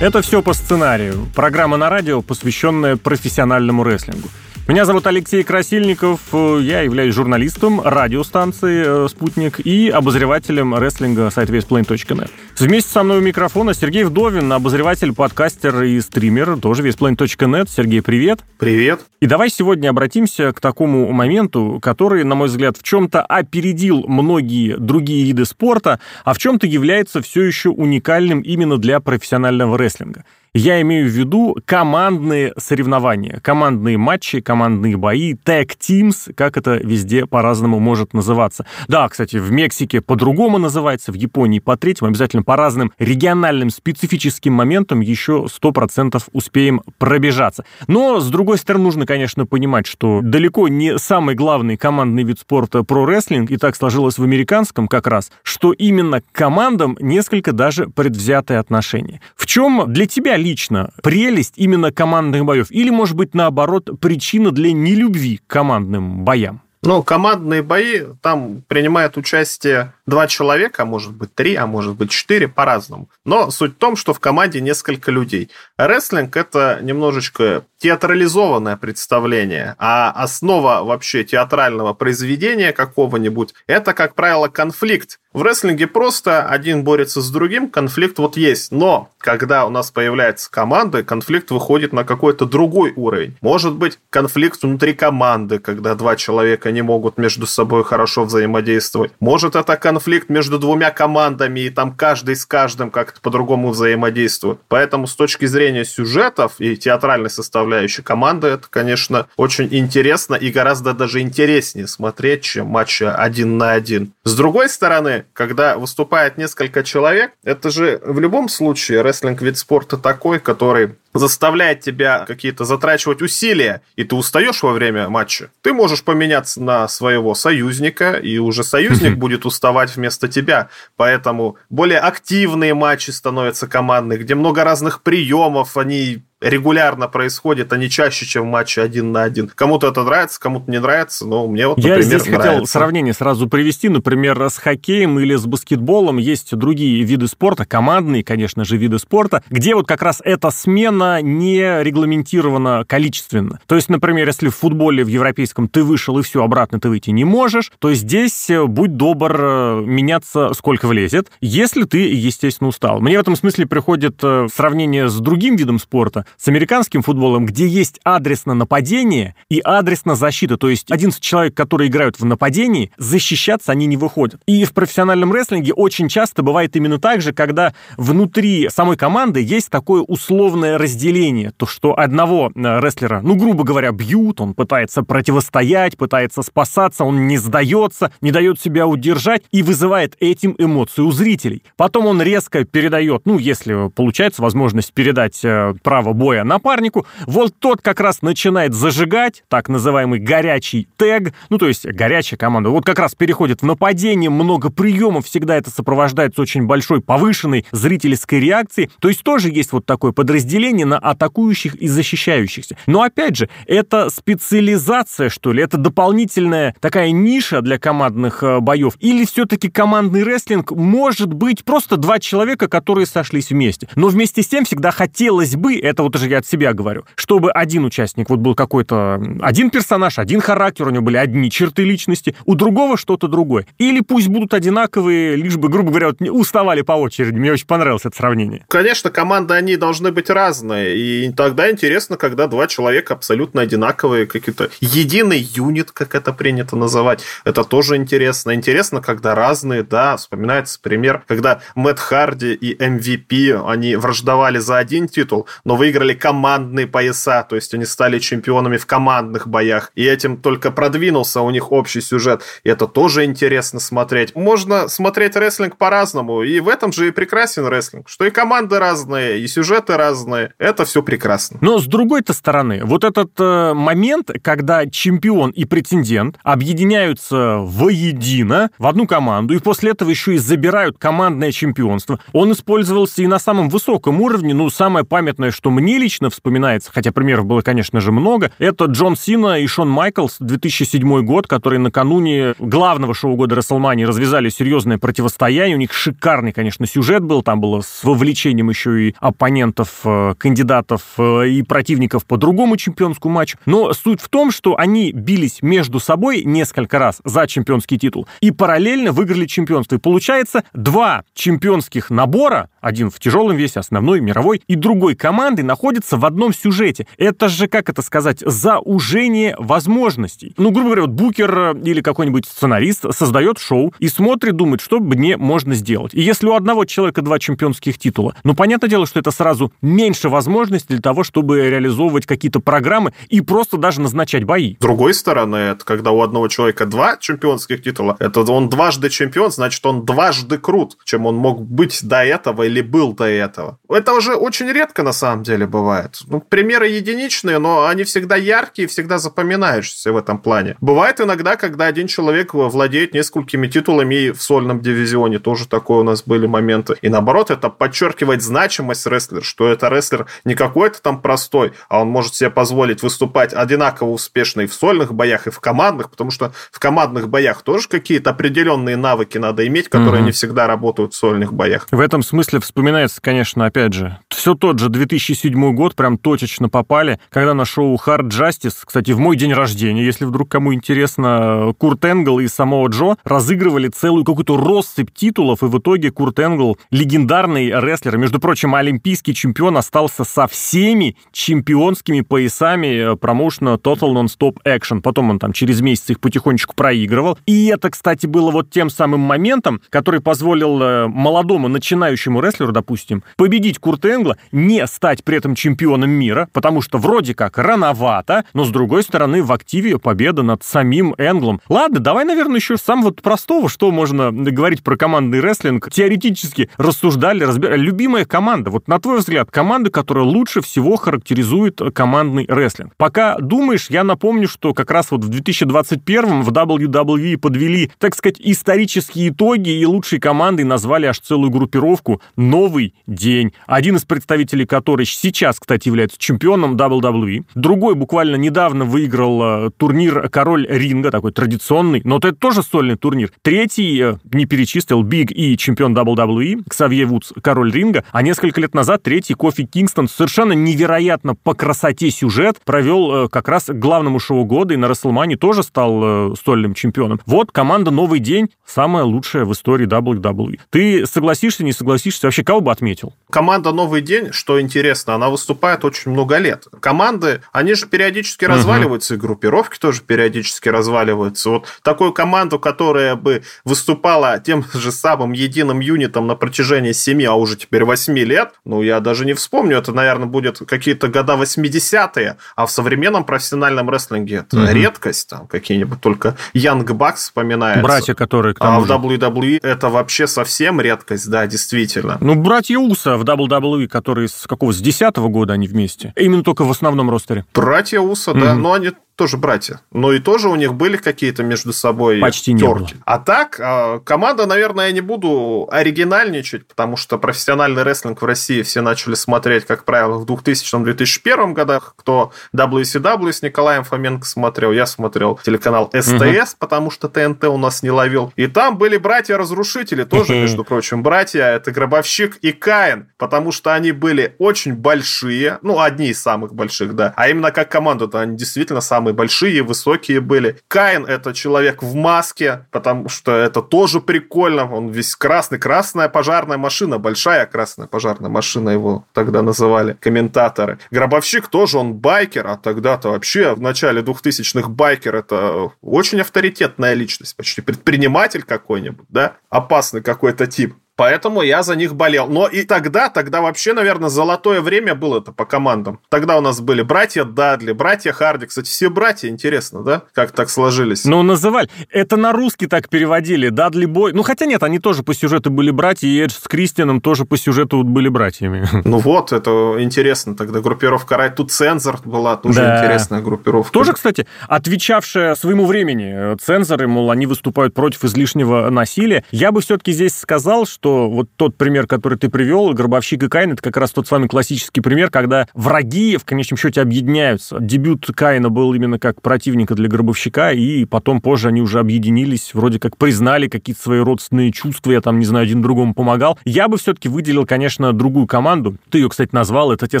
Это 0.00 0.20
все 0.20 0.42
по 0.42 0.52
сценарию. 0.52 1.28
Программа 1.32 1.76
на 1.76 1.88
радио, 1.88 2.22
посвященная 2.22 2.96
профессиональному 2.96 3.84
рестлингу. 3.84 4.28
Меня 4.68 4.84
зовут 4.84 5.06
Алексей 5.06 5.44
Красильников, 5.44 6.18
я 6.32 6.80
являюсь 6.80 7.14
журналистом 7.14 7.80
радиостанции 7.80 9.04
э, 9.04 9.08
«Спутник» 9.08 9.60
и 9.60 9.88
обозревателем 9.90 10.74
рестлинга 10.74 11.30
сайта 11.30 11.52
весплейн.нет. 11.52 12.32
Вместе 12.58 12.90
со 12.90 13.04
мной 13.04 13.18
у 13.18 13.20
микрофона 13.20 13.74
Сергей 13.74 14.02
Вдовин, 14.02 14.52
обозреватель, 14.52 15.14
подкастер 15.14 15.84
и 15.84 16.00
стример, 16.00 16.58
тоже 16.58 16.82
весплейн.нет. 16.82 17.70
Сергей, 17.70 18.02
привет. 18.02 18.40
Привет. 18.58 19.02
И 19.20 19.26
давай 19.26 19.50
сегодня 19.50 19.90
обратимся 19.90 20.52
к 20.52 20.58
такому 20.58 21.12
моменту, 21.12 21.78
который, 21.80 22.24
на 22.24 22.34
мой 22.34 22.48
взгляд, 22.48 22.76
в 22.76 22.82
чем-то 22.82 23.22
опередил 23.22 24.04
многие 24.08 24.76
другие 24.78 25.24
виды 25.26 25.44
спорта, 25.44 26.00
а 26.24 26.34
в 26.34 26.38
чем-то 26.38 26.66
является 26.66 27.22
все 27.22 27.44
еще 27.44 27.68
уникальным 27.68 28.40
именно 28.40 28.78
для 28.78 28.98
профессионального 28.98 29.78
рестлинга. 29.78 30.24
Я 30.58 30.80
имею 30.80 31.06
в 31.06 31.10
виду 31.10 31.54
командные 31.66 32.54
соревнования, 32.56 33.40
командные 33.42 33.98
матчи, 33.98 34.40
командные 34.40 34.96
бои, 34.96 35.34
tag 35.34 35.72
teams, 35.78 36.32
как 36.32 36.56
это 36.56 36.76
везде 36.82 37.26
по-разному 37.26 37.78
может 37.78 38.14
называться. 38.14 38.64
Да, 38.88 39.06
кстати, 39.10 39.36
в 39.36 39.52
Мексике 39.52 40.00
по-другому 40.00 40.56
называется, 40.56 41.12
в 41.12 41.14
Японии 41.14 41.58
по 41.58 41.76
третьему, 41.76 42.08
обязательно 42.08 42.42
по 42.42 42.56
разным 42.56 42.90
региональным 42.98 43.68
специфическим 43.68 44.54
моментам 44.54 45.00
еще 45.00 45.44
100% 45.62 46.22
успеем 46.32 46.80
пробежаться. 46.96 47.66
Но, 47.86 48.18
с 48.18 48.30
другой 48.30 48.56
стороны, 48.56 48.84
нужно, 48.84 49.04
конечно, 49.04 49.44
понимать, 49.44 49.86
что 49.86 50.20
далеко 50.22 50.68
не 50.68 50.96
самый 50.98 51.34
главный 51.34 51.76
командный 51.76 52.22
вид 52.22 52.40
спорта 52.40 52.82
про 52.82 53.04
рестлинг, 53.04 53.50
и 53.50 53.58
так 53.58 53.76
сложилось 53.76 54.16
в 54.16 54.22
американском 54.22 54.88
как 54.88 55.06
раз, 55.06 55.30
что 55.42 55.74
именно 55.74 56.22
к 56.22 56.24
командам 56.32 56.96
несколько 56.98 57.52
даже 57.52 57.90
предвзятое 57.90 58.58
отношение. 58.58 59.20
В 59.36 59.44
чем 59.44 59.92
для 59.92 60.06
тебя 60.06 60.38
лично 60.46 60.90
прелесть 61.02 61.54
именно 61.56 61.92
командных 61.92 62.44
боев? 62.44 62.70
Или, 62.70 62.90
может 62.90 63.16
быть, 63.16 63.34
наоборот, 63.34 63.90
причина 64.00 64.50
для 64.52 64.72
нелюбви 64.72 65.38
к 65.38 65.46
командным 65.50 66.24
боям? 66.24 66.62
Ну, 66.82 67.02
командные 67.02 67.62
бои, 67.62 68.02
там 68.22 68.62
принимают 68.68 69.16
участие 69.16 69.92
два 70.06 70.28
человека, 70.28 70.84
может 70.84 71.12
быть 71.12 71.34
три, 71.34 71.56
а 71.56 71.66
может 71.66 71.96
быть 71.96 72.10
четыре, 72.12 72.46
по-разному. 72.46 73.08
Но 73.24 73.50
суть 73.50 73.72
в 73.72 73.78
том, 73.78 73.96
что 73.96 74.14
в 74.14 74.20
команде 74.20 74.60
несколько 74.60 75.10
людей. 75.10 75.50
Рестлинг– 75.78 76.36
это 76.36 76.78
немножечко 76.80 77.64
театрализованное 77.78 78.76
представление, 78.76 79.74
а 79.78 80.12
основа 80.12 80.84
вообще 80.84 81.24
театрального 81.24 81.92
произведения 81.92 82.72
какого-нибудь– 82.72 83.54
это, 83.66 83.92
как 83.92 84.14
правило, 84.14 84.46
конфликт. 84.46 85.18
В 85.36 85.42
рестлинге 85.42 85.86
просто 85.86 86.44
один 86.44 86.82
борется 86.82 87.20
с 87.20 87.30
другим, 87.30 87.68
конфликт 87.68 88.16
вот 88.16 88.38
есть. 88.38 88.72
Но 88.72 89.10
когда 89.18 89.66
у 89.66 89.68
нас 89.68 89.90
появляется 89.90 90.50
команда, 90.50 91.02
конфликт 91.02 91.50
выходит 91.50 91.92
на 91.92 92.04
какой-то 92.04 92.46
другой 92.46 92.94
уровень. 92.96 93.36
Может 93.42 93.74
быть, 93.74 93.98
конфликт 94.08 94.62
внутри 94.62 94.94
команды, 94.94 95.58
когда 95.58 95.94
два 95.94 96.16
человека 96.16 96.72
не 96.72 96.80
могут 96.80 97.18
между 97.18 97.46
собой 97.46 97.84
хорошо 97.84 98.24
взаимодействовать. 98.24 99.12
Может, 99.20 99.56
это 99.56 99.76
конфликт 99.76 100.30
между 100.30 100.58
двумя 100.58 100.90
командами, 100.90 101.60
и 101.60 101.68
там 101.68 101.92
каждый 101.92 102.34
с 102.34 102.46
каждым 102.46 102.90
как-то 102.90 103.20
по-другому 103.20 103.72
взаимодействует. 103.72 104.60
Поэтому 104.68 105.06
с 105.06 105.14
точки 105.14 105.44
зрения 105.44 105.84
сюжетов 105.84 106.54
и 106.60 106.78
театральной 106.78 107.28
составляющей 107.28 108.00
команды, 108.00 108.46
это, 108.46 108.68
конечно, 108.70 109.26
очень 109.36 109.68
интересно 109.70 110.34
и 110.34 110.50
гораздо 110.50 110.94
даже 110.94 111.20
интереснее 111.20 111.88
смотреть, 111.88 112.40
чем 112.40 112.68
матчи 112.68 113.04
один 113.04 113.58
на 113.58 113.72
один. 113.72 114.14
С 114.24 114.34
другой 114.34 114.70
стороны, 114.70 115.25
когда 115.32 115.76
выступает 115.76 116.38
несколько 116.38 116.82
человек, 116.82 117.32
это 117.44 117.70
же 117.70 118.00
в 118.04 118.18
любом 118.20 118.48
случае 118.48 119.02
рестлинг 119.02 119.42
вид 119.42 119.58
спорта 119.58 119.96
такой, 119.96 120.40
который 120.40 120.94
заставляет 121.14 121.80
тебя 121.80 122.24
какие-то 122.26 122.64
затрачивать 122.64 123.22
усилия, 123.22 123.82
и 123.96 124.04
ты 124.04 124.14
устаешь 124.14 124.62
во 124.62 124.72
время 124.72 125.08
матча, 125.08 125.50
ты 125.62 125.72
можешь 125.72 126.02
поменяться 126.02 126.62
на 126.62 126.88
своего 126.88 127.34
союзника, 127.34 128.14
и 128.14 128.38
уже 128.38 128.64
союзник 128.64 129.16
будет 129.16 129.46
уставать 129.46 129.96
вместо 129.96 130.28
тебя. 130.28 130.68
Поэтому 130.96 131.56
более 131.70 131.98
активные 131.98 132.74
матчи 132.74 133.10
становятся 133.10 133.66
командные, 133.66 134.18
где 134.18 134.34
много 134.34 134.64
разных 134.64 135.02
приемов, 135.02 135.76
они 135.76 136.22
регулярно 136.48 137.08
происходит, 137.08 137.72
а 137.72 137.76
не 137.76 137.88
чаще, 137.90 138.26
чем 138.26 138.44
в 138.44 138.46
матче 138.46 138.82
один 138.82 139.12
на 139.12 139.22
один. 139.22 139.50
Кому-то 139.54 139.88
это 139.88 140.02
нравится, 140.02 140.40
кому-то 140.40 140.70
не 140.70 140.80
нравится, 140.80 141.26
но 141.26 141.46
мне 141.46 141.66
вот, 141.66 141.76
например, 141.76 141.98
Я 141.98 142.04
здесь 142.04 142.26
нравится. 142.26 142.48
хотел 142.50 142.66
сравнение 142.66 143.14
сразу 143.14 143.48
привести, 143.48 143.88
например, 143.88 144.42
с 144.42 144.58
хоккеем 144.58 145.18
или 145.20 145.34
с 145.34 145.46
баскетболом. 145.46 146.18
Есть 146.18 146.54
другие 146.54 147.02
виды 147.04 147.28
спорта, 147.28 147.64
командные, 147.64 148.24
конечно 148.24 148.64
же, 148.64 148.76
виды 148.76 148.98
спорта, 148.98 149.42
где 149.50 149.74
вот 149.74 149.86
как 149.86 150.02
раз 150.02 150.20
эта 150.24 150.50
смена 150.50 151.22
не 151.22 151.82
регламентирована 151.82 152.84
количественно. 152.86 153.60
То 153.66 153.74
есть, 153.76 153.88
например, 153.88 154.26
если 154.26 154.48
в 154.48 154.56
футболе 154.56 155.04
в 155.04 155.08
европейском 155.08 155.68
ты 155.68 155.82
вышел 155.82 156.18
и 156.18 156.22
все, 156.22 156.42
обратно 156.42 156.80
ты 156.80 156.88
выйти 156.88 157.10
не 157.10 157.24
можешь, 157.24 157.70
то 157.78 157.92
здесь, 157.94 158.50
э, 158.50 158.64
будь 158.64 158.96
добр, 158.96 159.36
э, 159.38 159.82
меняться 159.84 160.52
сколько 160.54 160.86
влезет, 160.86 161.30
если 161.40 161.84
ты, 161.84 161.98
естественно, 162.12 162.68
устал. 162.68 163.00
Мне 163.00 163.18
в 163.18 163.20
этом 163.20 163.36
смысле 163.36 163.66
приходит 163.66 164.18
э, 164.22 164.46
сравнение 164.52 165.08
с 165.08 165.16
другим 165.18 165.56
видом 165.56 165.78
спорта, 165.78 166.26
с 166.36 166.48
американским 166.48 167.02
футболом, 167.02 167.46
где 167.46 167.66
есть 167.66 168.00
адресно 168.04 168.54
нападение 168.54 169.34
и 169.48 169.60
адресно 169.60 170.14
защита. 170.14 170.56
То 170.56 170.68
есть 170.68 170.90
11 170.90 171.20
человек, 171.20 171.54
которые 171.54 171.88
играют 171.88 172.18
в 172.18 172.24
нападении, 172.24 172.90
защищаться 172.98 173.72
они 173.72 173.86
не 173.86 173.96
выходят. 173.96 174.40
И 174.46 174.64
в 174.64 174.72
профессиональном 174.72 175.32
рестлинге 175.32 175.72
очень 175.72 176.08
часто 176.08 176.42
бывает 176.42 176.76
именно 176.76 176.98
так 176.98 177.20
же, 177.20 177.32
когда 177.32 177.74
внутри 177.96 178.68
самой 178.70 178.96
команды 178.96 179.42
есть 179.42 179.70
такое 179.70 180.02
условное 180.02 180.78
разделение. 180.78 181.52
То, 181.56 181.66
что 181.66 181.98
одного 181.98 182.50
э, 182.54 182.80
рестлера, 182.80 183.20
ну, 183.22 183.36
грубо 183.36 183.64
говоря, 183.64 183.92
бьют, 183.92 184.40
он 184.40 184.54
пытается 184.54 185.02
противостоять, 185.02 185.96
пытается 185.96 186.42
спасаться, 186.42 187.04
он 187.04 187.26
не 187.26 187.38
сдается, 187.38 188.12
не 188.20 188.30
дает 188.30 188.60
себя 188.60 188.86
удержать 188.86 189.42
и 189.50 189.62
вызывает 189.62 190.16
этим 190.20 190.54
эмоции 190.58 191.02
у 191.02 191.10
зрителей. 191.10 191.62
Потом 191.76 192.06
он 192.06 192.22
резко 192.22 192.64
передает, 192.64 193.22
ну, 193.24 193.38
если 193.38 193.90
получается 193.90 194.42
возможность 194.42 194.92
передать 194.92 195.44
э, 195.44 195.74
право 195.82 196.12
боя 196.16 196.44
напарнику, 196.44 197.06
вот 197.26 197.54
тот 197.58 197.82
как 197.82 198.00
раз 198.00 198.22
начинает 198.22 198.74
зажигать, 198.74 199.44
так 199.48 199.68
называемый 199.68 200.18
горячий 200.18 200.88
тег, 200.96 201.32
ну 201.50 201.58
то 201.58 201.68
есть 201.68 201.86
горячая 201.86 202.38
команда, 202.38 202.70
вот 202.70 202.84
как 202.84 202.98
раз 202.98 203.14
переходит 203.14 203.62
в 203.62 203.66
нападение, 203.66 204.30
много 204.30 204.70
приемов, 204.70 205.26
всегда 205.26 205.56
это 205.56 205.70
сопровождается 205.70 206.42
очень 206.42 206.66
большой 206.66 207.00
повышенной 207.00 207.66
зрительской 207.70 208.40
реакцией, 208.40 208.90
то 209.00 209.08
есть 209.08 209.22
тоже 209.22 209.50
есть 209.50 209.72
вот 209.72 209.86
такое 209.86 210.12
подразделение 210.12 210.86
на 210.86 210.98
атакующих 210.98 211.74
и 211.76 211.88
защищающихся. 211.88 212.76
Но 212.86 213.02
опять 213.02 213.36
же, 213.36 213.48
это 213.66 214.10
специализация, 214.10 215.28
что 215.28 215.52
ли, 215.52 215.62
это 215.62 215.76
дополнительная 215.76 216.74
такая 216.80 217.10
ниша 217.10 217.60
для 217.60 217.78
командных 217.78 218.42
э, 218.42 218.60
боев, 218.60 218.94
или 219.00 219.24
все-таки 219.24 219.70
командный 219.70 220.22
рестлинг 220.22 220.72
может 220.72 221.32
быть 221.32 221.64
просто 221.64 221.96
два 221.96 222.18
человека, 222.18 222.68
которые 222.68 223.06
сошлись 223.06 223.50
вместе. 223.50 223.88
Но 223.94 224.08
вместе 224.08 224.42
с 224.42 224.48
тем 224.48 224.64
всегда 224.64 224.90
хотелось 224.90 225.56
бы, 225.56 225.76
это 225.76 226.02
вот 226.06 226.16
уже 226.16 226.28
я 226.28 226.38
от 226.38 226.46
себя 226.46 226.72
говорю, 226.72 227.04
чтобы 227.16 227.50
один 227.50 227.84
участник, 227.84 228.30
вот 228.30 228.38
был 228.38 228.54
какой-то 228.54 229.20
один 229.40 229.70
персонаж, 229.70 230.18
один 230.18 230.40
характер, 230.40 230.86
у 230.86 230.90
него 230.90 231.02
были 231.02 231.16
одни 231.16 231.50
черты 231.50 231.82
личности, 231.84 232.34
у 232.44 232.54
другого 232.54 232.96
что-то 232.96 233.26
другое. 233.28 233.66
Или 233.78 234.00
пусть 234.00 234.28
будут 234.28 234.54
одинаковые, 234.54 235.36
лишь 235.36 235.56
бы, 235.56 235.68
грубо 235.68 235.90
говоря, 235.90 236.08
вот 236.08 236.20
уставали 236.20 236.82
по 236.82 236.92
очереди. 236.92 237.36
Мне 237.36 237.52
очень 237.52 237.66
понравилось 237.66 238.04
это 238.04 238.16
сравнение. 238.16 238.64
Конечно, 238.68 239.10
команды, 239.10 239.54
они 239.54 239.76
должны 239.76 240.12
быть 240.12 240.30
разные, 240.30 240.96
и 240.96 241.32
тогда 241.32 241.70
интересно, 241.70 242.16
когда 242.16 242.46
два 242.46 242.68
человека 242.68 243.14
абсолютно 243.14 243.62
одинаковые, 243.62 244.26
какие-то 244.26 244.70
единый 244.80 245.40
юнит, 245.40 245.90
как 245.90 246.14
это 246.14 246.32
принято 246.32 246.76
называть, 246.76 247.22
это 247.44 247.64
тоже 247.64 247.96
интересно. 247.96 248.54
Интересно, 248.54 249.00
когда 249.00 249.34
разные, 249.34 249.82
да, 249.82 250.16
вспоминается 250.16 250.78
пример, 250.80 251.24
когда 251.26 251.60
Мэтт 251.74 251.98
Харди 251.98 252.54
и 252.54 252.76
MVP, 252.76 253.60
они 253.66 253.96
враждовали 253.96 254.58
за 254.58 254.78
один 254.78 255.08
титул, 255.08 255.46
но 255.64 255.74
выиграли 255.76 255.95
выиграли 255.96 256.14
командные 256.14 256.86
пояса, 256.86 257.42
то 257.48 257.56
есть 257.56 257.72
они 257.72 257.86
стали 257.86 258.18
чемпионами 258.18 258.76
в 258.76 258.86
командных 258.86 259.48
боях, 259.48 259.92
и 259.94 260.04
этим 260.04 260.36
только 260.36 260.70
продвинулся 260.70 261.40
у 261.40 261.50
них 261.50 261.72
общий 261.72 262.02
сюжет, 262.02 262.42
и 262.64 262.68
это 262.68 262.86
тоже 262.86 263.24
интересно 263.24 263.80
смотреть. 263.80 264.34
Можно 264.34 264.88
смотреть 264.88 265.36
рестлинг 265.36 265.78
по-разному, 265.78 266.42
и 266.42 266.60
в 266.60 266.68
этом 266.68 266.92
же 266.92 267.08
и 267.08 267.10
прекрасен 267.12 267.66
рестлинг, 267.66 268.08
что 268.08 268.26
и 268.26 268.30
команды 268.30 268.78
разные, 268.78 269.40
и 269.40 269.46
сюжеты 269.46 269.96
разные, 269.96 270.52
это 270.58 270.84
все 270.84 271.02
прекрасно. 271.02 271.58
Но 271.62 271.78
с 271.78 271.86
другой-то 271.86 272.34
стороны, 272.34 272.82
вот 272.84 273.02
этот 273.02 273.30
э, 273.38 273.72
момент, 273.72 274.30
когда 274.42 274.86
чемпион 274.86 275.50
и 275.50 275.64
претендент 275.64 276.36
объединяются 276.42 277.58
воедино 277.60 278.70
в 278.78 278.86
одну 278.86 279.06
команду, 279.06 279.54
и 279.54 279.58
после 279.60 279.92
этого 279.92 280.10
еще 280.10 280.34
и 280.34 280.38
забирают 280.38 280.98
командное 280.98 281.52
чемпионство, 281.52 282.20
он 282.32 282.52
использовался 282.52 283.22
и 283.22 283.26
на 283.26 283.38
самом 283.38 283.70
высоком 283.70 284.20
уровне. 284.20 284.52
Ну, 284.52 284.68
самое 284.68 285.06
памятное, 285.06 285.50
что 285.50 285.70
мне 285.70 285.85
лично 285.94 286.30
вспоминается, 286.30 286.90
хотя 286.92 287.12
примеров 287.12 287.46
было, 287.46 287.62
конечно 287.62 288.00
же, 288.00 288.12
много, 288.12 288.50
это 288.58 288.86
Джон 288.86 289.16
Сина 289.16 289.60
и 289.60 289.66
Шон 289.66 289.88
Майклс, 289.88 290.36
2007 290.40 291.22
год, 291.24 291.46
который 291.46 291.78
накануне 291.78 292.54
главного 292.58 293.14
шоу 293.14 293.36
года 293.36 293.54
Расселмани 293.54 294.04
развязали 294.04 294.48
серьезное 294.48 294.98
противостояние. 294.98 295.76
У 295.76 295.80
них 295.80 295.92
шикарный, 295.92 296.52
конечно, 296.52 296.86
сюжет 296.86 297.22
был. 297.22 297.42
Там 297.42 297.60
было 297.60 297.80
с 297.80 298.04
вовлечением 298.04 298.68
еще 298.68 299.08
и 299.08 299.14
оппонентов, 299.20 300.00
э, 300.04 300.34
кандидатов 300.38 301.02
э, 301.18 301.48
и 301.48 301.62
противников 301.62 302.26
по 302.26 302.36
другому 302.36 302.76
чемпионскому 302.76 303.34
матчу. 303.34 303.58
Но 303.66 303.92
суть 303.92 304.20
в 304.20 304.28
том, 304.28 304.50
что 304.50 304.78
они 304.78 305.12
бились 305.12 305.62
между 305.62 306.00
собой 306.00 306.42
несколько 306.44 306.98
раз 306.98 307.20
за 307.24 307.46
чемпионский 307.46 307.98
титул 307.98 308.26
и 308.40 308.50
параллельно 308.50 309.12
выиграли 309.12 309.46
чемпионство. 309.46 309.96
И 309.96 309.98
получается 309.98 310.64
два 310.72 311.22
чемпионских 311.34 312.10
набора, 312.10 312.68
один 312.80 313.10
в 313.10 313.18
тяжелом 313.18 313.56
весе, 313.56 313.80
основной, 313.80 314.20
мировой, 314.20 314.62
и 314.66 314.74
другой 314.74 315.14
команды 315.14 315.62
находятся 315.76 316.16
в 316.16 316.24
одном 316.24 316.54
сюжете. 316.54 317.06
Это 317.18 317.50
же, 317.50 317.68
как 317.68 317.90
это 317.90 318.00
сказать, 318.00 318.38
заужение 318.40 319.54
возможностей. 319.58 320.54
Ну, 320.56 320.70
грубо 320.70 320.86
говоря, 320.86 321.02
вот 321.02 321.10
букер 321.10 321.58
э, 321.58 321.74
или 321.84 322.00
какой-нибудь 322.00 322.46
сценарист 322.46 323.04
создает 323.14 323.58
шоу 323.58 323.92
и 323.98 324.08
смотрит, 324.08 324.56
думает, 324.56 324.80
что 324.80 325.00
мне 325.00 325.36
можно 325.36 325.74
сделать. 325.74 326.14
И 326.14 326.22
если 326.22 326.46
у 326.46 326.54
одного 326.54 326.86
человека 326.86 327.20
два 327.20 327.38
чемпионских 327.38 327.98
титула, 327.98 328.34
ну, 328.42 328.54
понятное 328.54 328.88
дело, 328.88 329.06
что 329.06 329.20
это 329.20 329.30
сразу 329.30 329.70
меньше 329.82 330.30
возможностей 330.30 330.94
для 330.94 331.02
того, 331.02 331.24
чтобы 331.24 331.68
реализовывать 331.68 332.24
какие-то 332.24 332.60
программы 332.60 333.12
и 333.28 333.42
просто 333.42 333.76
даже 333.76 334.00
назначать 334.00 334.44
бои. 334.44 334.76
С 334.76 334.78
другой 334.78 335.12
стороны, 335.12 335.56
это 335.56 335.84
когда 335.84 336.12
у 336.12 336.22
одного 336.22 336.48
человека 336.48 336.86
два 336.86 337.18
чемпионских 337.18 337.82
титула, 337.82 338.16
это 338.18 338.40
он 338.50 338.70
дважды 338.70 339.10
чемпион, 339.10 339.50
значит, 339.50 339.84
он 339.84 340.06
дважды 340.06 340.56
крут, 340.56 340.96
чем 341.04 341.26
он 341.26 341.36
мог 341.36 341.60
быть 341.60 342.00
до 342.02 342.24
этого 342.24 342.62
или 342.62 342.80
был 342.80 343.12
до 343.12 343.24
этого. 343.24 343.78
Это 343.90 344.14
уже 344.14 344.34
очень 344.34 344.72
редко 344.72 345.02
на 345.02 345.12
самом 345.12 345.42
деле 345.42 345.65
бывает. 345.66 346.18
Ну, 346.26 346.40
примеры 346.40 346.88
единичные, 346.88 347.58
но 347.58 347.86
они 347.86 348.04
всегда 348.04 348.36
яркие, 348.36 348.88
всегда 348.88 349.18
запоминающиеся 349.18 350.12
в 350.12 350.16
этом 350.16 350.38
плане. 350.38 350.76
Бывает 350.80 351.20
иногда, 351.20 351.56
когда 351.56 351.86
один 351.86 352.06
человек 352.06 352.54
владеет 352.54 353.14
несколькими 353.14 353.66
титулами 353.66 354.30
в 354.30 354.42
сольном 354.42 354.80
дивизионе, 354.80 355.38
тоже 355.38 355.68
такое 355.68 356.00
у 356.00 356.02
нас 356.02 356.22
были 356.24 356.46
моменты. 356.46 356.96
И 357.02 357.08
наоборот, 357.08 357.50
это 357.50 357.68
подчеркивает 357.68 358.42
значимость 358.42 359.06
рестлера, 359.06 359.42
что 359.42 359.68
это 359.68 359.88
рестлер 359.88 360.26
не 360.44 360.54
какой-то 360.54 361.02
там 361.02 361.20
простой, 361.20 361.72
а 361.88 362.00
он 362.00 362.08
может 362.08 362.34
себе 362.34 362.50
позволить 362.50 363.02
выступать 363.02 363.52
одинаково 363.52 364.10
успешно 364.10 364.62
и 364.62 364.66
в 364.66 364.74
сольных 364.74 365.14
боях, 365.14 365.46
и 365.46 365.50
в 365.50 365.60
командных, 365.60 366.10
потому 366.10 366.30
что 366.30 366.52
в 366.70 366.78
командных 366.78 367.28
боях 367.28 367.62
тоже 367.62 367.88
какие-то 367.88 368.30
определенные 368.30 368.96
навыки 368.96 369.38
надо 369.38 369.66
иметь, 369.66 369.88
которые 369.88 370.20
угу. 370.20 370.26
не 370.26 370.32
всегда 370.32 370.66
работают 370.66 371.14
в 371.14 371.16
сольных 371.16 371.52
боях. 371.52 371.86
В 371.90 372.00
этом 372.00 372.22
смысле 372.22 372.60
вспоминается, 372.60 373.20
конечно, 373.20 373.66
опять 373.66 373.92
же, 373.92 374.18
все 374.28 374.54
тот 374.54 374.78
же 374.78 374.88
2007 374.88 375.55
год, 375.56 375.94
прям 375.94 376.18
точечно 376.18 376.68
попали, 376.68 377.18
когда 377.30 377.54
на 377.54 377.64
шоу 377.64 377.96
Hard 377.96 378.28
Justice, 378.28 378.76
кстати, 378.84 379.12
в 379.12 379.18
мой 379.18 379.36
день 379.36 379.52
рождения, 379.52 380.04
если 380.04 380.24
вдруг 380.24 380.48
кому 380.48 380.74
интересно, 380.74 381.74
Курт 381.78 382.04
Энгл 382.04 382.40
и 382.40 382.48
самого 382.48 382.88
Джо 382.88 383.16
разыгрывали 383.24 383.88
целую 383.88 384.24
какую-то 384.24 384.56
россыпь 384.56 385.12
титулов, 385.14 385.62
и 385.62 385.66
в 385.66 385.78
итоге 385.78 386.10
Курт 386.10 386.38
Энгл, 386.38 386.78
легендарный 386.90 387.68
рестлер, 387.70 388.16
между 388.18 388.40
прочим, 388.40 388.74
олимпийский 388.74 389.34
чемпион, 389.34 389.76
остался 389.76 390.24
со 390.24 390.46
всеми 390.46 391.16
чемпионскими 391.32 392.22
поясами 392.22 393.12
э, 393.12 393.16
промоушена 393.16 393.78
Total 393.82 394.12
Non-Stop 394.12 394.58
Action. 394.64 395.00
Потом 395.00 395.30
он 395.30 395.38
там 395.38 395.52
через 395.52 395.80
месяц 395.80 396.10
их 396.10 396.20
потихонечку 396.20 396.74
проигрывал. 396.74 397.38
И 397.46 397.66
это, 397.66 397.90
кстати, 397.90 398.26
было 398.26 398.50
вот 398.50 398.70
тем 398.70 398.90
самым 398.90 399.20
моментом, 399.20 399.80
который 399.90 400.20
позволил 400.20 400.82
э, 400.82 401.06
молодому 401.06 401.68
начинающему 401.68 402.40
рестлеру, 402.40 402.72
допустим, 402.72 403.22
победить 403.36 403.78
Курт 403.78 404.04
Энгла, 404.04 404.36
не 404.50 404.84
стать 404.86 405.22
при 405.22 405.36
этом 405.36 405.45
чемпионом 405.54 406.10
мира, 406.10 406.48
потому 406.52 406.82
что 406.82 406.98
вроде 406.98 407.34
как 407.34 407.58
рановато, 407.58 408.44
но 408.54 408.64
с 408.64 408.70
другой 408.70 409.02
стороны 409.02 409.42
в 409.42 409.52
активе 409.52 409.98
победа 409.98 410.42
над 410.42 410.62
самим 410.64 411.14
Энглом. 411.18 411.60
Ладно, 411.68 412.00
давай, 412.00 412.24
наверное, 412.24 412.56
еще 412.56 412.76
сам 412.76 413.02
вот 413.02 413.22
простого, 413.22 413.68
что 413.68 413.90
можно 413.90 414.32
говорить 414.32 414.82
про 414.82 414.96
командный 414.96 415.40
рестлинг. 415.40 415.90
Теоретически 415.90 416.70
рассуждали, 416.76 417.44
разбирали. 417.44 417.80
Любимая 417.80 418.24
команда, 418.24 418.70
вот 418.70 418.88
на 418.88 418.98
твой 418.98 419.18
взгляд, 419.18 419.50
команда, 419.50 419.90
которая 419.90 420.24
лучше 420.24 420.60
всего 420.60 420.96
характеризует 420.96 421.80
командный 421.94 422.46
рестлинг. 422.48 422.92
Пока 422.96 423.38
думаешь, 423.38 423.86
я 423.90 424.04
напомню, 424.04 424.48
что 424.48 424.74
как 424.74 424.90
раз 424.90 425.10
вот 425.10 425.24
в 425.24 425.28
2021 425.28 426.42
в 426.42 426.48
WWE 426.50 427.38
подвели, 427.38 427.90
так 427.98 428.14
сказать, 428.14 428.36
исторические 428.38 429.28
итоги 429.28 429.70
и 429.70 429.84
лучшей 429.84 430.18
командой 430.18 430.62
назвали 430.62 431.06
аж 431.06 431.18
целую 431.20 431.50
группировку 431.50 432.20
«Новый 432.36 432.94
день». 433.06 433.52
Один 433.66 433.96
из 433.96 434.04
представителей 434.04 434.66
которой 434.66 435.06
сейчас, 435.06 435.35
кстати, 435.60 435.88
является 435.88 436.18
чемпионом 436.18 436.76
WWE. 436.76 437.44
Другой 437.54 437.94
буквально 437.94 438.36
недавно 438.36 438.84
выиграл 438.84 439.66
э, 439.66 439.70
турнир 439.76 440.28
«Король 440.30 440.66
ринга», 440.68 441.10
такой 441.10 441.32
традиционный, 441.32 442.00
но 442.04 442.18
это 442.18 442.32
тоже 442.32 442.62
сольный 442.62 442.96
турнир. 442.96 443.30
Третий 443.42 444.00
э, 444.00 444.16
не 444.32 444.46
перечислил 444.46 445.02
Big 445.02 445.30
E 445.30 445.56
чемпион 445.56 445.96
WWE, 445.96 446.62
Ксавье 446.68 447.06
Вудс, 447.06 447.32
король 447.42 447.70
ринга, 447.72 448.04
а 448.12 448.22
несколько 448.22 448.60
лет 448.60 448.74
назад 448.74 449.02
третий 449.02 449.34
Кофи 449.34 449.66
Кингстон 449.66 450.08
совершенно 450.08 450.52
невероятно 450.52 451.34
по 451.34 451.54
красоте 451.54 452.10
сюжет 452.10 452.56
провел 452.64 453.26
э, 453.26 453.28
как 453.28 453.48
раз 453.48 453.66
главному 453.68 454.18
шоу 454.18 454.44
года 454.44 454.74
и 454.74 454.76
на 454.76 454.88
Расселмане 454.88 455.36
тоже 455.36 455.62
стал 455.62 456.36
сольным 456.36 456.74
чемпионом. 456.74 457.20
Вот 457.26 457.52
команда 457.52 457.90
«Новый 457.90 458.20
день» 458.20 458.48
самая 458.64 459.04
лучшая 459.04 459.44
в 459.44 459.52
истории 459.52 459.86
WWE. 459.86 460.60
Ты 460.70 461.06
согласишься, 461.06 461.64
не 461.64 461.72
согласишься? 461.72 462.26
Вообще, 462.26 462.44
кого 462.44 462.60
бы 462.60 462.70
отметил? 462.70 463.14
Команда 463.30 463.72
«Новый 463.72 464.00
день», 464.00 464.32
что 464.32 464.60
интересно, 464.60 465.14
она 465.16 465.28
выступает 465.28 465.84
очень 465.84 466.12
много 466.12 466.38
лет. 466.38 466.66
Команды, 466.80 467.42
они 467.52 467.74
же 467.74 467.86
периодически 467.86 468.44
угу. 468.44 468.54
разваливаются, 468.54 469.14
и 469.14 469.16
группировки 469.16 469.78
тоже 469.78 470.02
периодически 470.02 470.68
разваливаются. 470.68 471.50
Вот 471.50 471.66
такую 471.82 472.12
команду, 472.12 472.58
которая 472.58 473.16
бы 473.16 473.42
выступала 473.64 474.38
тем 474.38 474.64
же 474.72 474.92
самым 474.92 475.32
единым 475.32 475.80
юнитом 475.80 476.26
на 476.26 476.34
протяжении 476.34 476.92
7, 476.92 477.24
а 477.24 477.34
уже 477.34 477.56
теперь 477.56 477.84
8 477.84 478.16
лет, 478.18 478.52
ну, 478.64 478.82
я 478.82 479.00
даже 479.00 479.24
не 479.24 479.34
вспомню, 479.34 479.78
это, 479.78 479.92
наверное, 479.92 480.26
будет 480.26 480.58
какие-то 480.58 481.08
года 481.08 481.34
80-е, 481.34 482.36
а 482.54 482.66
в 482.66 482.70
современном 482.70 483.24
профессиональном 483.24 483.90
рестлинге 483.90 484.36
это 484.36 484.56
угу. 484.56 484.72
редкость, 484.72 485.28
там 485.28 485.46
какие-нибудь 485.46 486.00
только 486.00 486.36
Young 486.54 486.84
Bucks 486.84 487.16
вспоминается. 487.16 487.82
Братья, 487.82 488.14
которые 488.14 488.54
к 488.54 488.58
тому 488.58 488.82
А 488.82 488.86
же. 488.86 488.92
в 488.92 489.04
WWE 489.04 489.58
это 489.62 489.88
вообще 489.88 490.26
совсем 490.26 490.80
редкость, 490.80 491.28
да, 491.28 491.46
действительно. 491.46 492.18
Ну, 492.20 492.34
братья 492.34 492.78
Уса 492.78 493.16
в 493.16 493.24
WWE, 493.24 493.88
которые 493.88 494.28
с 494.28 494.46
какого, 494.46 494.72
с 494.72 494.80
10 494.80 495.05
года 495.14 495.54
они 495.54 495.66
вместе. 495.66 496.12
Именно 496.16 496.42
только 496.42 496.64
в 496.64 496.70
основном 496.70 497.10
ростере. 497.10 497.44
Братья 497.54 498.00
Уса, 498.00 498.34
да, 498.34 498.40
mm-hmm. 498.40 498.54
но 498.54 498.72
они 498.72 498.92
тоже 499.16 499.38
братья. 499.38 499.80
Но 499.90 500.12
и 500.12 500.18
тоже 500.18 500.48
у 500.48 500.54
них 500.54 500.74
были 500.74 500.96
какие-то 500.96 501.42
между 501.42 501.72
собой 501.72 502.20
Почти 502.20 502.52
терки. 502.52 502.64
не 502.64 502.74
было. 502.74 502.88
А 503.04 503.18
так, 503.18 503.58
а, 503.60 503.98
команда, 504.00 504.46
наверное, 504.46 504.86
я 504.86 504.92
не 504.92 505.00
буду 505.00 505.68
оригинальничать, 505.70 506.68
потому 506.68 506.96
что 506.96 507.18
профессиональный 507.18 507.82
рестлинг 507.82 508.20
в 508.20 508.24
России 508.24 508.62
все 508.62 508.82
начали 508.82 509.14
смотреть, 509.14 509.64
как 509.64 509.84
правило, 509.84 510.18
в 510.18 510.26
2000-2001 510.26 511.54
годах. 511.54 511.94
Кто 511.96 512.32
WCW 512.54 513.32
с 513.32 513.42
Николаем 513.42 513.84
Фоменко 513.84 514.26
смотрел, 514.26 514.72
я 514.72 514.86
смотрел 514.86 515.40
телеканал 515.42 515.90
СТС, 515.94 516.12
угу. 516.12 516.56
потому 516.58 516.90
что 516.90 517.08
ТНТ 517.08 517.44
у 517.44 517.56
нас 517.56 517.82
не 517.82 517.90
ловил. 517.90 518.32
И 518.36 518.46
там 518.46 518.76
были 518.76 518.98
братья-разрушители, 518.98 520.04
тоже, 520.04 520.34
между 520.34 520.62
прочим, 520.62 521.02
братья. 521.02 521.44
Это 521.44 521.72
Гробовщик 521.72 522.36
и 522.36 522.52
Каин, 522.52 523.08
потому 523.16 523.50
что 523.50 523.72
они 523.72 523.92
были 523.92 524.34
очень 524.38 524.74
большие, 524.74 525.58
ну, 525.62 525.80
одни 525.80 526.08
из 526.08 526.20
самых 526.20 526.54
больших, 526.54 526.94
да. 526.94 527.14
А 527.16 527.28
именно 527.28 527.50
как 527.50 527.70
команда-то 527.70 528.20
они 528.20 528.36
действительно 528.36 528.80
самые 528.80 529.05
самые 529.06 529.14
большие, 529.14 529.62
высокие 529.62 530.20
были. 530.20 530.56
Каин— 530.68 531.06
это 531.08 531.32
человек 531.32 531.82
в 531.82 531.94
маске, 531.94 532.66
потому 532.72 533.08
что 533.08 533.32
это 533.32 533.62
тоже 533.62 534.00
прикольно. 534.00 534.68
Он 534.68 534.90
весь 534.90 535.14
красный. 535.14 535.58
Красная 535.58 536.08
пожарная 536.08 536.58
машина, 536.58 536.98
большая 536.98 537.46
красная 537.46 537.86
пожарная 537.86 538.30
машина 538.30 538.70
его 538.70 539.04
тогда 539.12 539.42
называли 539.42 539.96
комментаторы. 540.00 540.78
Гробовщик 540.90 541.48
тоже, 541.48 541.78
он 541.78 541.94
байкер, 541.94 542.46
а 542.46 542.56
тогда-то 542.56 543.10
вообще 543.10 543.54
в 543.54 543.60
начале 543.60 544.02
2000-х 544.02 544.68
байкер— 544.68 545.14
это 545.16 545.70
очень 545.82 546.20
авторитетная 546.20 546.94
личность, 546.94 547.36
почти 547.36 547.62
предприниматель 547.62 548.42
какой-нибудь, 548.42 549.06
да? 549.08 549.36
Опасный 549.50 550.02
какой-то 550.02 550.46
тип. 550.46 550.74
Поэтому 550.96 551.42
я 551.42 551.62
за 551.62 551.76
них 551.76 551.94
болел. 551.94 552.26
Но 552.26 552.46
и 552.46 552.62
тогда, 552.62 553.10
тогда 553.10 553.42
вообще, 553.42 553.74
наверное, 553.74 554.08
золотое 554.08 554.62
время 554.62 554.94
было 554.94 555.18
это 555.20 555.30
по 555.30 555.44
командам. 555.44 556.00
Тогда 556.08 556.38
у 556.38 556.40
нас 556.40 556.60
были 556.60 556.80
братья 556.80 557.24
Дадли, 557.24 557.72
братья 557.72 558.12
Харди. 558.12 558.46
Кстати, 558.46 558.70
все 558.70 558.88
братья, 558.88 559.28
интересно, 559.28 559.82
да? 559.82 560.02
Как 560.14 560.32
так 560.32 560.48
сложились? 560.48 561.04
Ну, 561.04 561.22
называли. 561.22 561.68
Это 561.90 562.16
на 562.16 562.32
русский 562.32 562.66
так 562.66 562.88
переводили. 562.88 563.50
Дадли 563.50 563.84
Бой. 563.84 564.14
Ну, 564.14 564.22
хотя 564.22 564.46
нет, 564.46 564.62
они 564.62 564.78
тоже 564.78 565.02
по 565.02 565.12
сюжету 565.12 565.50
были 565.50 565.70
братья, 565.70 566.08
и 566.08 566.18
Эдж 566.18 566.32
с 566.32 566.48
Кристианом 566.48 567.02
тоже 567.02 567.26
по 567.26 567.36
сюжету 567.36 567.82
были 567.82 568.08
братьями. 568.08 568.66
Ну 568.86 568.98
вот, 568.98 569.32
это 569.32 569.76
интересно. 569.80 570.36
Тогда 570.36 570.60
группировка 570.60 571.16
Рай. 571.16 571.30
Тут 571.30 571.50
Цензор 571.50 571.98
была 572.04 572.36
тоже 572.36 572.60
да. 572.60 572.78
интересная 572.78 573.20
группировка. 573.20 573.72
Тоже, 573.72 573.94
кстати, 573.94 574.26
отвечавшая 574.48 575.34
своему 575.34 575.66
времени. 575.66 576.36
Цензоры, 576.36 576.86
мол, 576.86 577.10
они 577.10 577.26
выступают 577.26 577.74
против 577.74 578.04
излишнего 578.04 578.70
насилия. 578.70 579.24
Я 579.32 579.50
бы 579.50 579.60
все-таки 579.60 579.92
здесь 579.92 580.14
сказал, 580.16 580.66
что 580.66 580.85
вот 580.86 581.28
тот 581.36 581.56
пример, 581.56 581.86
который 581.86 582.18
ты 582.18 582.28
привел, 582.28 582.72
Гробовщик 582.72 583.22
и 583.22 583.28
Каин, 583.28 583.52
это 583.52 583.62
как 583.62 583.76
раз 583.76 583.90
тот 583.90 584.06
самый 584.06 584.28
классический 584.28 584.80
пример, 584.80 585.10
когда 585.10 585.46
враги 585.54 586.16
в 586.16 586.24
конечном 586.24 586.58
счете 586.58 586.80
объединяются. 586.80 587.58
Дебют 587.60 588.06
Каина 588.14 588.48
был 588.50 588.72
именно 588.74 588.98
как 588.98 589.22
противника 589.22 589.74
для 589.74 589.88
Гробовщика, 589.88 590.52
и 590.52 590.84
потом 590.84 591.20
позже 591.20 591.48
они 591.48 591.62
уже 591.62 591.80
объединились, 591.80 592.52
вроде 592.54 592.78
как 592.78 592.96
признали 592.96 593.48
какие-то 593.48 593.82
свои 593.82 594.00
родственные 594.00 594.52
чувства, 594.52 594.92
я 594.92 595.00
там, 595.00 595.18
не 595.18 595.24
знаю, 595.24 595.44
один 595.44 595.62
другому 595.62 595.94
помогал. 595.94 596.38
Я 596.44 596.68
бы 596.68 596.78
все-таки 596.78 597.08
выделил, 597.08 597.46
конечно, 597.46 597.92
другую 597.92 598.26
команду. 598.26 598.76
Ты 598.90 598.98
ее, 598.98 599.08
кстати, 599.08 599.30
назвал, 599.32 599.72
это 599.72 599.86
те 599.86 600.00